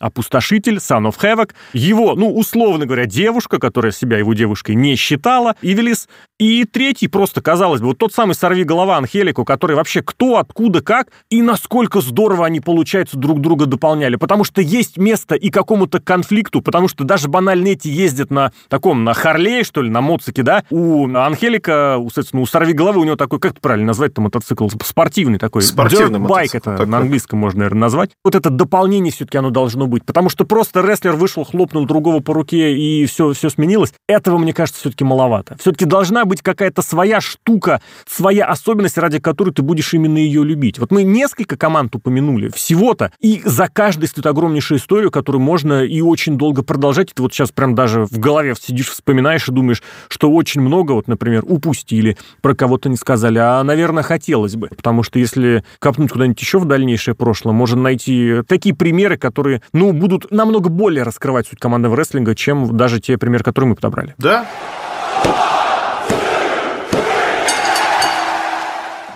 Опустошитель, 0.00 0.76
Son 0.76 1.08
of 1.08 1.16
Havoc, 1.22 1.50
его, 1.72 2.14
ну, 2.14 2.34
условно 2.34 2.86
говоря, 2.86 3.06
девушка, 3.06 3.58
которая 3.58 3.92
себя 3.92 4.18
его 4.18 4.34
девушкой 4.34 4.74
не 4.74 4.96
считала, 4.96 5.54
Ивелис, 5.62 6.08
и 6.40 6.64
третий 6.64 7.06
просто, 7.06 7.42
казалось 7.42 7.82
бы, 7.82 7.88
вот 7.88 7.98
тот 7.98 8.14
самый 8.14 8.34
сорви 8.34 8.64
голова 8.64 8.96
Анхелику, 8.96 9.44
который 9.44 9.76
вообще 9.76 10.02
кто, 10.02 10.38
откуда, 10.38 10.80
как, 10.80 11.08
и 11.28 11.42
насколько 11.42 12.00
здорово 12.00 12.46
они, 12.46 12.60
получается, 12.60 13.18
друг 13.18 13.42
друга 13.42 13.66
дополняли. 13.66 14.16
Потому 14.16 14.44
что 14.44 14.62
есть 14.62 14.96
место 14.96 15.34
и 15.34 15.50
какому-то 15.50 16.00
конфликту, 16.00 16.62
потому 16.62 16.88
что 16.88 17.04
даже 17.04 17.28
банально 17.28 17.68
эти 17.68 17.88
ездят 17.88 18.30
на 18.30 18.52
таком, 18.68 19.04
на 19.04 19.12
Харлее, 19.12 19.64
что 19.64 19.82
ли, 19.82 19.90
на 19.90 20.00
моцике, 20.00 20.42
да, 20.42 20.64
у 20.70 21.14
Анхелика, 21.14 21.98
у, 21.98 22.08
соответственно, 22.08 22.42
у 22.42 22.46
сорви 22.46 22.72
головы 22.72 23.00
у 23.00 23.04
него 23.04 23.16
такой, 23.16 23.38
как 23.38 23.52
это 23.52 23.60
правильно 23.60 23.88
назвать-то 23.88 24.22
мотоцикл, 24.22 24.66
спортивный 24.82 25.38
такой. 25.38 25.60
Спортивный 25.60 26.20
байк 26.20 26.54
это 26.54 26.72
такой. 26.72 26.86
на 26.86 26.98
английском 26.98 27.38
можно, 27.38 27.58
наверное, 27.58 27.80
назвать. 27.80 28.12
Вот 28.24 28.34
это 28.34 28.48
дополнение 28.48 29.12
все-таки 29.12 29.36
оно 29.36 29.50
должно 29.50 29.86
быть, 29.90 30.04
потому 30.04 30.30
что 30.30 30.44
просто 30.44 30.80
рестлер 30.80 31.12
вышел, 31.12 31.44
хлопнул 31.44 31.84
другого 31.84 32.20
по 32.20 32.32
руке 32.32 32.76
и 32.76 33.04
все, 33.06 33.32
все 33.32 33.50
сменилось. 33.50 33.92
Этого, 34.08 34.38
мне 34.38 34.52
кажется, 34.52 34.80
все-таки 34.80 35.04
маловато. 35.04 35.56
Все-таки 35.60 35.84
должна 35.84 36.24
быть 36.24 36.42
какая-то 36.42 36.82
своя 36.82 37.20
штука, 37.20 37.82
своя 38.08 38.46
особенность, 38.46 38.96
ради 38.98 39.18
которой 39.18 39.50
ты 39.50 39.62
будешь 39.62 39.92
именно 39.92 40.18
ее 40.18 40.44
любить. 40.44 40.78
Вот 40.78 40.90
мы 40.90 41.02
несколько 41.02 41.56
команд 41.56 41.94
упомянули, 41.94 42.48
всего-то, 42.48 43.12
и 43.20 43.42
за 43.44 43.68
каждой 43.68 44.08
стоит 44.08 44.26
огромнейшая 44.26 44.78
история, 44.78 45.10
которую 45.10 45.42
можно 45.42 45.84
и 45.84 46.00
очень 46.00 46.38
долго 46.38 46.62
продолжать. 46.62 47.12
Ты 47.14 47.22
вот 47.22 47.34
сейчас 47.34 47.50
прям 47.50 47.74
даже 47.74 48.06
в 48.06 48.18
голове 48.18 48.54
сидишь, 48.60 48.88
вспоминаешь 48.88 49.48
и 49.48 49.52
думаешь, 49.52 49.82
что 50.08 50.30
очень 50.30 50.60
много, 50.60 50.92
вот, 50.92 51.08
например, 51.08 51.44
упустили, 51.46 52.16
про 52.40 52.54
кого-то 52.54 52.88
не 52.88 52.96
сказали, 52.96 53.38
а, 53.38 53.62
наверное, 53.62 54.02
хотелось 54.02 54.56
бы. 54.56 54.68
Потому 54.68 55.02
что 55.02 55.18
если 55.18 55.64
копнуть 55.78 56.12
куда-нибудь 56.12 56.40
еще 56.40 56.58
в 56.58 56.64
дальнейшее 56.64 57.14
прошлое, 57.14 57.52
можно 57.52 57.80
найти 57.80 58.42
такие 58.46 58.74
примеры, 58.74 59.16
которые, 59.16 59.62
ну, 59.80 59.92
будут 59.94 60.30
намного 60.30 60.68
более 60.68 61.04
раскрывать 61.04 61.46
суть 61.46 61.58
командного 61.58 61.96
рестлинга, 61.96 62.34
чем 62.34 62.76
даже 62.76 63.00
те 63.00 63.16
примеры, 63.16 63.42
которые 63.42 63.70
мы 63.70 63.76
подобрали. 63.76 64.14
Да. 64.18 64.46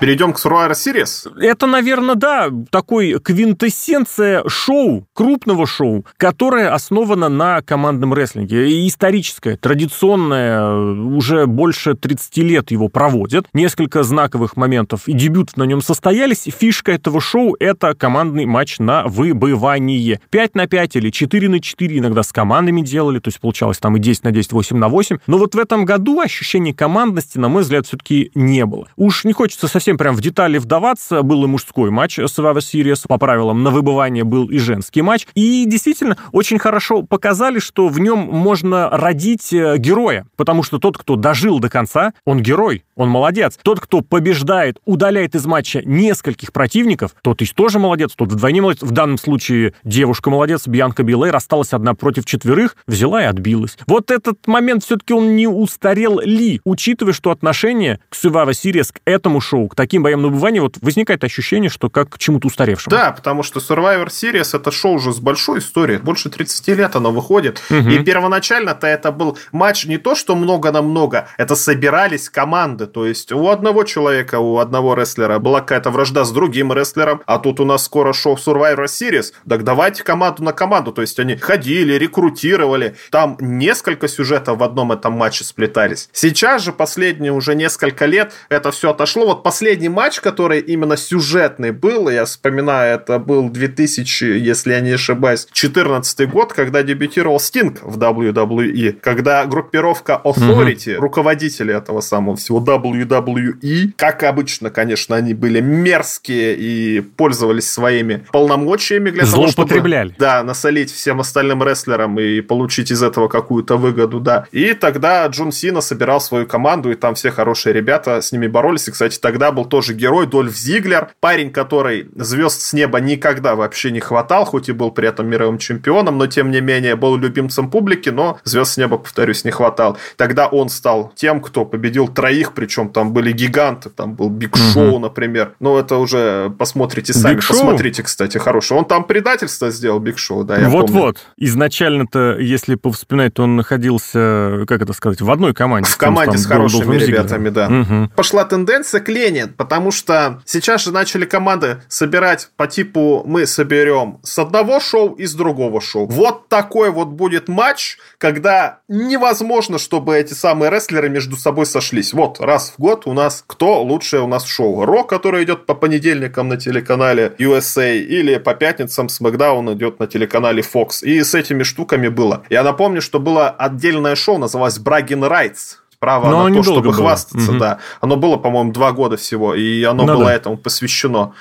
Перейдем 0.04 0.34
к 0.34 0.36
Survivor 0.36 0.72
Series. 0.72 1.34
Это, 1.40 1.66
наверное, 1.66 2.14
да, 2.14 2.50
такой 2.68 3.18
квинтэссенция 3.18 4.46
шоу, 4.46 5.08
крупного 5.14 5.66
шоу, 5.66 6.04
которое 6.18 6.74
основано 6.74 7.30
на 7.30 7.62
командном 7.62 8.12
рестлинге. 8.12 8.68
И 8.70 8.86
историческое, 8.86 9.56
традиционное, 9.56 10.76
уже 10.76 11.46
больше 11.46 11.94
30 11.94 12.36
лет 12.36 12.70
его 12.70 12.90
проводят. 12.90 13.46
Несколько 13.54 14.02
знаковых 14.02 14.58
моментов 14.58 15.08
и 15.08 15.14
дебютов 15.14 15.56
на 15.56 15.62
нем 15.62 15.80
состоялись. 15.80 16.48
Фишка 16.54 16.92
этого 16.92 17.18
шоу— 17.22 17.56
это 17.58 17.94
командный 17.94 18.44
матч 18.44 18.80
на 18.80 19.04
выбывание. 19.06 20.20
5 20.28 20.54
на 20.54 20.66
5 20.66 20.96
или 20.96 21.08
4 21.08 21.48
на 21.48 21.60
4 21.60 21.98
иногда 21.98 22.22
с 22.22 22.30
командами 22.30 22.82
делали, 22.82 23.20
то 23.20 23.28
есть 23.28 23.40
получалось 23.40 23.78
там 23.78 23.96
и 23.96 24.00
10 24.00 24.24
на 24.24 24.32
10, 24.32 24.52
8 24.52 24.76
на 24.76 24.88
8. 24.90 25.16
Но 25.26 25.38
вот 25.38 25.54
в 25.54 25.58
этом 25.58 25.86
году 25.86 26.20
ощущения 26.20 26.74
командности, 26.74 27.38
на 27.38 27.48
мой 27.48 27.62
взгляд, 27.62 27.86
все-таки 27.86 28.30
не 28.34 28.66
было. 28.66 28.86
Уж 28.96 29.24
не 29.24 29.32
хочется 29.32 29.66
совсем 29.66 29.93
совсем 29.94 29.98
прям 29.98 30.16
в 30.16 30.20
детали 30.20 30.59
вдаваться, 30.59 31.22
был 31.22 31.44
и 31.44 31.46
мужской 31.46 31.90
матч 31.90 32.18
Survivor 32.18 32.59
Series, 32.59 33.07
по 33.09 33.18
правилам 33.18 33.62
на 33.62 33.70
выбывание 33.70 34.24
был 34.24 34.50
и 34.50 34.59
женский 34.59 35.02
матч, 35.02 35.26
и 35.35 35.64
действительно 35.66 36.16
очень 36.33 36.59
хорошо 36.59 37.02
показали, 37.02 37.59
что 37.59 37.88
в 37.88 38.00
нем 38.00 38.18
можно 38.18 38.90
родить 38.90 39.52
э, 39.52 39.76
героя, 39.78 40.26
потому 40.37 40.62
что 40.62 40.78
тот, 40.78 40.98
кто 40.98 41.16
дожил 41.16 41.61
до 41.61 41.68
конца, 41.68 42.12
он 42.24 42.40
герой, 42.40 42.85
он 42.96 43.09
молодец. 43.09 43.59
Тот, 43.62 43.80
кто 43.80 44.00
побеждает, 44.00 44.78
удаляет 44.85 45.35
из 45.35 45.46
матча 45.46 45.83
нескольких 45.85 46.52
противников, 46.52 47.14
тот 47.22 47.42
и 47.42 47.46
тоже 47.46 47.78
молодец, 47.78 48.12
тот 48.16 48.33
вдвойне 48.33 48.62
молодец. 48.62 48.83
В 48.83 48.90
данном 48.90 49.18
случае 49.18 49.74
девушка 49.85 50.30
молодец, 50.30 50.66
Бьянка 50.66 51.02
Билейр 51.02 51.35
осталась 51.35 51.72
одна 51.72 51.94
против 51.94 52.24
четверых, 52.24 52.76
взяла 52.87 53.22
и 53.22 53.26
отбилась. 53.26 53.76
Вот 53.87 54.11
этот 54.11 54.46
момент 54.46 54.85
все-таки 54.85 55.12
он 55.12 55.37
не 55.37 55.46
устарел 55.46 56.20
ли, 56.20 56.61
учитывая, 56.64 57.12
что 57.12 57.30
отношение 57.30 58.00
к 58.09 58.14
Survivor 58.14 58.50
Series, 58.50 58.92
к 58.92 59.00
этому 59.04 59.40
шоу, 59.40 59.68
к 59.74 59.76
таким 59.76 60.02
боям 60.04 60.22
на 60.22 60.28
выбывание, 60.28 60.62
вот 60.62 60.76
возникает 60.80 61.24
ощущение, 61.24 61.68
что 61.68 61.90
как 61.90 62.10
к 62.10 62.18
чему-то 62.18 62.46
устаревшему. 62.46 62.94
Да, 62.96 63.10
потому 63.10 63.42
что 63.42 63.58
Survivor 63.58 64.06
Series 64.06 64.56
это 64.56 64.70
шоу 64.70 64.94
уже 64.94 65.12
с 65.12 65.18
большой 65.18 65.58
историей. 65.58 65.98
Больше 65.98 66.30
30 66.30 66.68
лет 66.68 66.96
оно 66.96 67.10
выходит. 67.10 67.60
Угу. 67.70 67.88
И 67.88 67.98
первоначально-то 67.98 68.87
это 68.87 69.10
был 69.10 69.37
матч 69.52 69.84
не 69.87 69.98
то, 69.98 70.14
что 70.14 70.37
много 70.37 70.70
на 70.70 70.80
много, 70.80 71.28
это 71.38 71.56
собирались 71.56 72.30
команды. 72.30 72.87
То 72.87 73.04
есть 73.04 73.32
у 73.32 73.48
одного 73.48 73.82
человека, 73.84 74.38
у 74.38 74.58
одного 74.58 74.94
рестлера 74.94 75.38
была 75.40 75.60
какая-то 75.60 75.90
вражда 75.90 76.24
с 76.24 76.30
другим 76.30 76.72
рестлером, 76.72 77.22
а 77.26 77.38
тут 77.38 77.58
у 77.60 77.64
нас 77.64 77.84
скоро 77.84 78.12
шоу 78.12 78.37
Survivor 78.37 78.84
Series. 78.84 79.32
Так 79.48 79.64
давайте 79.64 80.04
команду 80.04 80.44
на 80.44 80.52
команду. 80.52 80.92
То 80.92 81.02
есть 81.02 81.18
они 81.18 81.37
ходили, 81.37 81.94
рекрутировали. 81.94 82.94
Там 83.10 83.37
несколько 83.40 84.06
сюжетов 84.06 84.58
в 84.58 84.62
одном 84.62 84.92
этом 84.92 85.14
матче 85.14 85.42
сплетались. 85.42 86.08
Сейчас 86.12 86.62
же 86.62 86.72
последние 86.72 87.32
уже 87.32 87.56
несколько 87.56 88.06
лет 88.06 88.32
это 88.48 88.70
все 88.70 88.90
отошло. 88.90 89.26
Вот 89.26 89.42
последний 89.42 89.63
последний 89.64 89.88
матч, 89.88 90.20
который 90.20 90.61
именно 90.61 90.94
сюжетный 90.94 91.70
был, 91.70 92.11
я 92.11 92.27
вспоминаю, 92.27 92.96
это 92.96 93.18
был 93.18 93.48
2000, 93.48 94.24
если 94.24 94.72
я 94.72 94.81
не 94.81 94.90
ошибаюсь, 94.90 95.46
14 95.53 96.29
год, 96.29 96.53
когда 96.53 96.83
дебютировал 96.83 97.40
Стинг 97.40 97.79
в 97.83 97.98
WWE, 97.98 98.98
когда 99.00 99.46
группировка 99.46 100.20
Authority, 100.22 100.77
mm-hmm. 100.77 100.96
руководители 100.96 101.74
этого 101.74 102.03
самого 102.03 102.37
всего 102.37 102.61
WWE, 102.61 103.92
как 103.96 104.22
обычно, 104.24 104.68
конечно, 104.68 105.16
они 105.16 105.33
были 105.33 105.61
мерзкие 105.61 106.55
и 106.59 107.00
пользовались 107.00 107.72
своими 107.72 108.27
полномочиями 108.33 109.09
для 109.09 109.24
того, 109.24 109.48
чтобы 109.48 110.12
да, 110.18 110.42
насолить 110.42 110.92
всем 110.92 111.20
остальным 111.20 111.62
рестлерам 111.62 112.20
и 112.20 112.42
получить 112.42 112.90
из 112.90 113.03
этого 113.03 113.29
какую-то 113.29 113.79
выгоду, 113.79 114.20
да. 114.20 114.46
И 114.53 114.74
тогда 114.74 115.27
Джон 115.27 115.53
Сина 115.53 115.81
собирал 115.81 116.20
свою 116.20 116.46
команду, 116.46 116.90
и 116.90 116.96
там 116.96 117.14
все 117.14 117.31
хорошие 117.31 117.72
ребята 117.72 118.20
с 118.20 118.31
ними 118.31 118.46
боролись. 118.46 118.88
И, 118.88 118.90
кстати, 118.90 119.18
тогда 119.18 119.53
был 119.54 119.64
тоже 119.64 119.94
герой, 119.94 120.26
Дольф 120.26 120.56
Зиглер, 120.56 121.08
парень, 121.20 121.50
который 121.50 122.08
звезд 122.16 122.60
с 122.60 122.72
неба 122.72 123.00
никогда 123.00 123.54
вообще 123.54 123.90
не 123.90 124.00
хватал, 124.00 124.44
хоть 124.44 124.68
и 124.68 124.72
был 124.72 124.90
при 124.90 125.08
этом 125.08 125.26
мировым 125.28 125.58
чемпионом, 125.58 126.18
но 126.18 126.26
тем 126.26 126.50
не 126.50 126.60
менее 126.60 126.96
был 126.96 127.16
любимцем 127.16 127.70
публики, 127.70 128.10
но 128.10 128.38
звезд 128.44 128.72
с 128.72 128.76
неба, 128.76 128.98
повторюсь, 128.98 129.44
не 129.44 129.50
хватал. 129.50 129.96
Тогда 130.16 130.46
он 130.46 130.68
стал 130.68 131.12
тем, 131.14 131.40
кто 131.40 131.64
победил 131.64 132.08
троих, 132.08 132.52
причем 132.52 132.88
там 132.90 133.12
были 133.12 133.32
гиганты, 133.32 133.90
там 133.90 134.14
был 134.14 134.28
Биг 134.28 134.56
Шоу, 134.56 134.98
например. 134.98 135.54
Ну, 135.60 135.78
это 135.78 135.96
уже 135.96 136.52
посмотрите 136.58 137.12
сами, 137.12 137.36
Big 137.36 137.48
посмотрите, 137.48 138.02
кстати, 138.02 138.38
хороший. 138.38 138.76
Он 138.76 138.84
там 138.84 139.04
предательство 139.04 139.70
сделал, 139.70 140.00
Биг 140.00 140.18
Шоу, 140.18 140.44
да, 140.44 140.58
я 140.58 140.68
Вот-вот. 140.68 141.18
Изначально-то, 141.36 142.38
если 142.38 142.74
повспоминать, 142.74 143.34
то 143.34 143.44
он 143.44 143.56
находился, 143.56 144.64
как 144.66 144.82
это 144.82 144.92
сказать, 144.92 145.20
в 145.20 145.30
одной 145.30 145.54
команде. 145.54 145.88
В 145.88 145.96
команде 145.96 146.38
с 146.38 146.46
хорошими 146.46 146.96
ребятами, 146.96 147.50
да. 147.50 147.68
Угу. 147.68 148.10
Пошла 148.16 148.44
тенденция 148.44 149.00
к 149.00 149.08
Лене 149.08 149.43
изменит, 149.44 149.57
потому 149.57 149.90
что 149.90 150.42
сейчас 150.44 150.85
же 150.85 150.92
начали 150.92 151.24
команды 151.24 151.83
собирать 151.88 152.48
по 152.57 152.66
типу 152.66 153.22
мы 153.26 153.46
соберем 153.46 154.18
с 154.22 154.38
одного 154.38 154.80
шоу 154.80 155.14
и 155.14 155.26
с 155.26 155.35
другого 155.35 155.80
шоу. 155.80 156.07
Вот 156.07 156.48
такой 156.48 156.90
вот 156.90 157.09
будет 157.09 157.48
матч, 157.48 157.98
когда 158.18 158.80
невозможно, 158.88 159.78
чтобы 159.78 160.16
эти 160.16 160.35
самые 160.35 160.70
рестлеры 160.70 161.09
между 161.09 161.37
собой 161.37 161.66
сошлись. 161.66 162.12
Вот 162.12 162.40
раз 162.40 162.74
в 162.76 162.80
год 162.80 163.07
у 163.07 163.12
нас 163.12 163.44
кто 163.46 163.83
лучшее 163.83 164.22
у 164.22 164.26
нас 164.26 164.46
шоу? 164.46 164.85
Рок, 164.85 165.09
который 165.09 165.44
идет 165.44 165.66
по 165.66 165.74
понедельникам 165.74 166.48
на 166.48 166.57
телеканале 166.57 167.35
USA 167.38 167.98
или 167.98 168.37
по 168.38 168.54
пятницам 168.54 169.07
SmackDown 169.07 169.74
идет 169.74 170.00
на 170.00 170.07
телеканале 170.07 170.62
Fox. 170.62 171.02
И 171.02 171.22
с 171.22 171.35
этими 171.35 171.62
штуками 171.62 172.09
было. 172.09 172.44
Я 172.50 172.62
напомню, 172.62 173.00
что 173.00 173.20
было 173.20 173.50
отдельное 173.50 174.14
шоу, 174.14 174.38
называлось 174.38 174.78
Bragging 174.78 175.28
Rights 175.28 175.84
право 176.04 176.28
Но 176.28 176.48
на 176.48 176.54
то, 176.54 176.62
чтобы 176.62 176.82
было. 176.82 176.92
хвастаться, 176.92 177.50
угу. 177.50 177.58
да. 177.58 177.78
Оно 178.02 178.16
было, 178.16 178.36
по-моему, 178.36 178.72
два 178.72 178.92
года 178.92 179.16
всего, 179.16 179.54
и 179.54 179.82
оно 179.84 180.04
ну, 180.04 180.14
было 180.14 180.26
да. 180.26 180.34
этому 180.34 180.58
посвящено. 180.58 181.32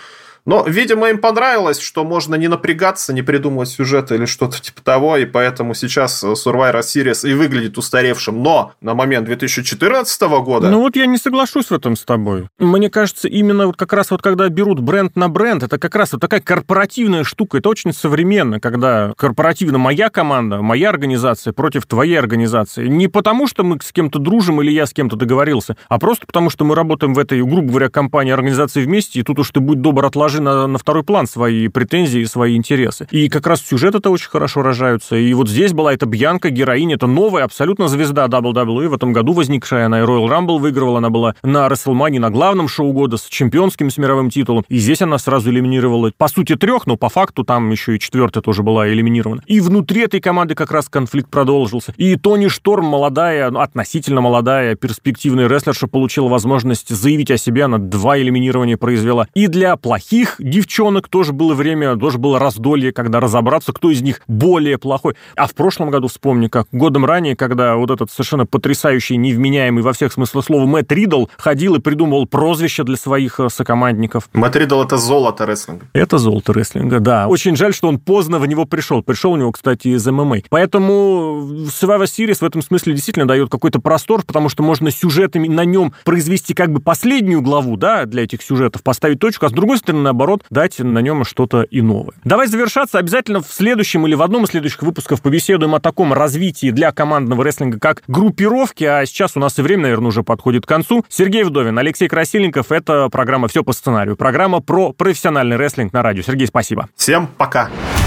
Но, 0.46 0.64
видимо, 0.68 1.10
им 1.10 1.20
понравилось, 1.20 1.80
что 1.80 2.04
можно 2.04 2.36
не 2.36 2.48
напрягаться, 2.48 3.14
не 3.14 3.22
придумывать 3.22 3.70
сюжет 3.70 4.12
или 4.12 4.26
что-то 4.26 4.62
типа 4.62 4.82
того, 4.82 5.18
и 5.18 5.26
поэтому 5.26 5.74
сейчас 5.74 6.24
Survivor 6.24 6.82
Series 6.82 7.28
и 7.30 7.34
выглядит 7.34 7.78
устаревшим. 7.78 8.44
Но 8.44 8.74
на 8.82 8.94
момент 8.94 9.26
2014 9.26 10.22
года... 10.22 10.70
Ну 10.70 10.80
вот 10.80 10.96
я 10.96 11.06
не 11.06 11.18
соглашусь 11.18 11.68
в 11.68 11.74
этом 11.74 11.96
с 11.96 12.04
тобой. 12.04 12.50
Мне 12.60 12.90
кажется, 12.90 13.28
именно 13.28 13.68
вот 13.68 13.78
как 13.78 13.94
раз 13.94 14.12
вот 14.12 14.22
когда 14.22 14.50
берут 14.50 14.82
бренд 14.82 15.16
на 15.16 15.30
бренд, 15.30 15.64
это 15.64 15.80
как 15.80 15.96
раз 15.96 16.12
вот 16.12 16.22
такая 16.22 16.42
корпоративная 16.42 17.24
штука, 17.24 17.60
это 17.60 17.70
очень 17.70 17.94
современно, 17.94 18.60
когда 18.60 19.14
корпоративно 19.18 19.78
моя 19.78 20.10
команда, 20.10 20.62
моя 20.62 20.90
организация 20.90 21.54
против 21.54 21.86
твоей 21.86 22.20
организации. 22.20 22.88
Не 22.88 23.08
потому, 23.08 23.48
что 23.48 23.64
мы 23.64 23.80
с 23.82 23.94
кем-то 23.94 24.20
дружим 24.20 24.62
или 24.62 24.72
я 24.72 24.86
с 24.86 24.94
кем-то 24.94 25.16
договорился, 25.16 25.78
а 25.88 26.00
просто 26.00 26.28
потому, 26.28 26.50
что 26.50 26.66
мы 26.66 26.76
работаем 26.76 27.14
в 27.14 27.20
этой, 27.20 27.42
грубо 27.42 27.70
говоря, 27.70 27.90
компании, 27.90 28.34
организации 28.34 28.84
вместе, 28.84 29.22
и 29.22 29.24
тут 29.24 29.40
уж 29.40 29.50
ты 29.52 29.62
будь 29.62 29.80
добр 29.80 30.06
отложить 30.06 30.33
отложи 30.34 30.42
на, 30.42 30.68
на 30.68 30.78
второй 30.78 31.04
план 31.04 31.28
свои 31.28 31.68
претензии 31.68 32.22
и 32.22 32.26
свои 32.26 32.56
интересы. 32.56 33.08
И 33.12 33.30
как 33.30 33.48
раз 33.48 33.62
сюжет 33.62 33.96
это 33.96 34.10
очень 34.10 34.30
хорошо 34.30 34.62
рожаются. 34.62 35.16
И 35.16 35.34
вот 35.34 35.50
здесь 35.50 35.74
была 35.74 35.94
эта 35.94 36.06
Бьянка, 36.06 36.50
героиня, 36.50 36.96
это 36.96 37.08
новая 37.08 37.44
абсолютно 37.44 37.88
звезда 37.88 38.26
WWE 38.26 38.88
в 38.88 38.94
этом 38.94 39.14
году 39.14 39.34
возникшая. 39.34 39.86
Она 39.86 40.00
и 40.00 40.04
Royal 40.04 40.28
Rumble 40.28 40.60
выигрывала, 40.60 40.98
она 41.00 41.10
была 41.10 41.36
на 41.44 41.68
WrestleMania, 41.68 42.20
на 42.20 42.30
главном 42.30 42.68
шоу 42.68 42.92
года 42.94 43.18
с 43.18 43.24
чемпионским, 43.24 43.90
с 43.90 43.98
мировым 43.98 44.30
титулом. 44.30 44.66
И 44.70 44.78
здесь 44.78 45.02
она 45.02 45.18
сразу 45.18 45.50
элиминировала, 45.50 46.12
по 46.18 46.28
сути, 46.28 46.56
трех, 46.56 46.88
но 46.88 46.96
по 46.98 47.10
факту 47.10 47.44
там 47.44 47.70
еще 47.72 47.96
и 47.96 48.00
четвертая 48.00 48.42
тоже 48.42 48.64
была 48.64 48.88
элиминирована. 48.90 49.42
И 49.48 49.60
внутри 49.60 50.02
этой 50.02 50.20
команды 50.20 50.56
как 50.56 50.72
раз 50.72 50.90
конфликт 50.90 51.30
продолжился. 51.30 51.94
И 51.98 52.16
Тони 52.16 52.48
Шторм, 52.48 52.86
молодая, 52.86 53.50
ну, 53.52 53.60
относительно 53.60 54.22
молодая, 54.22 54.76
перспективная 54.76 55.48
рестлерша, 55.48 55.88
получила 55.88 56.28
возможность 56.28 56.90
заявить 56.90 57.32
о 57.32 57.38
себе, 57.38 57.64
она 57.64 57.78
два 57.78 58.18
элиминирования 58.20 58.78
произвела. 58.78 59.28
И 59.34 59.48
для 59.48 59.76
плохих 59.84 60.23
других 60.24 60.36
девчонок 60.40 61.10
тоже 61.10 61.34
было 61.34 61.54
время, 61.54 61.98
тоже 61.98 62.18
было 62.18 62.40
раздолье, 62.40 62.92
когда 62.94 63.20
разобраться, 63.20 63.74
кто 63.74 63.92
из 63.92 64.02
них 64.02 64.22
более 64.28 64.78
плохой. 64.78 65.16
А 65.36 65.48
в 65.48 65.54
прошлом 65.54 65.90
году, 65.90 66.08
вспомни, 66.08 66.48
как 66.48 66.68
годом 66.72 67.06
ранее, 67.06 67.36
когда 67.36 67.76
вот 67.76 67.92
этот 67.92 68.12
совершенно 68.12 68.46
потрясающий, 68.46 69.18
невменяемый 69.18 69.84
во 69.84 69.94
всех 69.94 70.14
смыслах 70.14 70.46
слова 70.46 70.66
Мэтт 70.66 70.92
Ридл 70.92 71.26
ходил 71.38 71.76
и 71.76 71.80
придумывал 71.80 72.26
прозвище 72.26 72.84
для 72.84 72.96
своих 72.96 73.40
э, 73.40 73.50
сокомандников. 73.50 74.30
Мэтт 74.34 74.56
Ридл— 74.56 74.82
это 74.84 74.98
золото 74.98 75.46
рестлинга. 75.46 75.86
Это 75.94 76.18
золото 76.18 76.54
рестлинга, 76.54 77.00
да. 77.00 77.28
Очень 77.28 77.56
жаль, 77.56 77.74
что 77.74 77.88
он 77.88 78.00
поздно 78.00 78.40
в 78.40 78.48
него 78.48 78.66
пришел. 78.66 79.02
Пришел 79.04 79.34
у 79.34 79.38
него, 79.38 79.52
кстати, 79.52 79.90
из 79.90 80.06
ММА. 80.06 80.44
Поэтому 80.50 81.50
Survivor 81.68 82.04
Series 82.04 82.38
в 82.40 82.44
этом 82.44 82.62
смысле 82.62 82.94
действительно 82.94 83.28
дает 83.28 83.50
какой-то 83.50 83.80
простор, 83.80 84.24
потому 84.26 84.50
что 84.50 84.64
можно 84.64 84.90
сюжетами 84.92 85.48
на 85.48 85.66
нем 85.66 85.94
произвести 86.06 86.54
как 86.54 86.72
бы 86.72 86.80
последнюю 86.80 87.42
главу, 87.42 87.78
да, 87.78 88.06
для 88.06 88.24
этих 88.24 88.42
сюжетов, 88.42 88.84
поставить 88.84 89.20
точку, 89.20 89.46
а 89.46 89.50
с 89.50 89.52
другой 89.52 89.78
стороны, 89.78 90.04
наоборот, 90.14 90.44
дать 90.50 90.80
на 90.80 91.00
нем 91.00 91.26
что-то 91.26 91.66
иное. 91.70 92.12
Давай 92.24 92.48
завершаться. 92.48 93.00
Обязательно 93.00 93.42
в 93.42 93.48
следующем 93.48 94.06
или 94.08 94.16
в 94.16 94.22
одном 94.22 94.44
из 94.44 94.50
следующих 94.50 94.84
выпусков 94.84 95.22
побеседуем 95.22 95.76
о 95.76 95.80
таком 95.80 96.14
развитии 96.14 96.70
для 96.72 96.92
командного 96.92 97.44
рестлинга, 97.44 97.80
как 97.80 98.04
группировки. 98.08 98.84
А 98.84 99.06
сейчас 99.06 99.36
у 99.36 99.40
нас 99.40 99.58
и 99.60 99.62
время, 99.62 99.84
наверное, 99.84 100.08
уже 100.08 100.24
подходит 100.24 100.66
к 100.66 100.70
концу. 100.70 101.04
Сергей 101.10 101.44
Вдовин, 101.44 101.78
Алексей 101.78 102.08
Красильников. 102.08 102.72
Это 102.72 103.10
программа 103.10 103.48
«Все 103.48 103.64
по 103.64 103.74
сценарию». 103.74 104.16
Программа 104.16 104.62
про 104.62 104.94
профессиональный 104.94 105.58
рестлинг 105.58 105.94
на 105.94 106.02
радио. 106.02 106.22
Сергей, 106.22 106.48
спасибо. 106.48 106.90
Всем 106.96 107.28
пока. 107.38 107.54
Пока. 107.54 108.03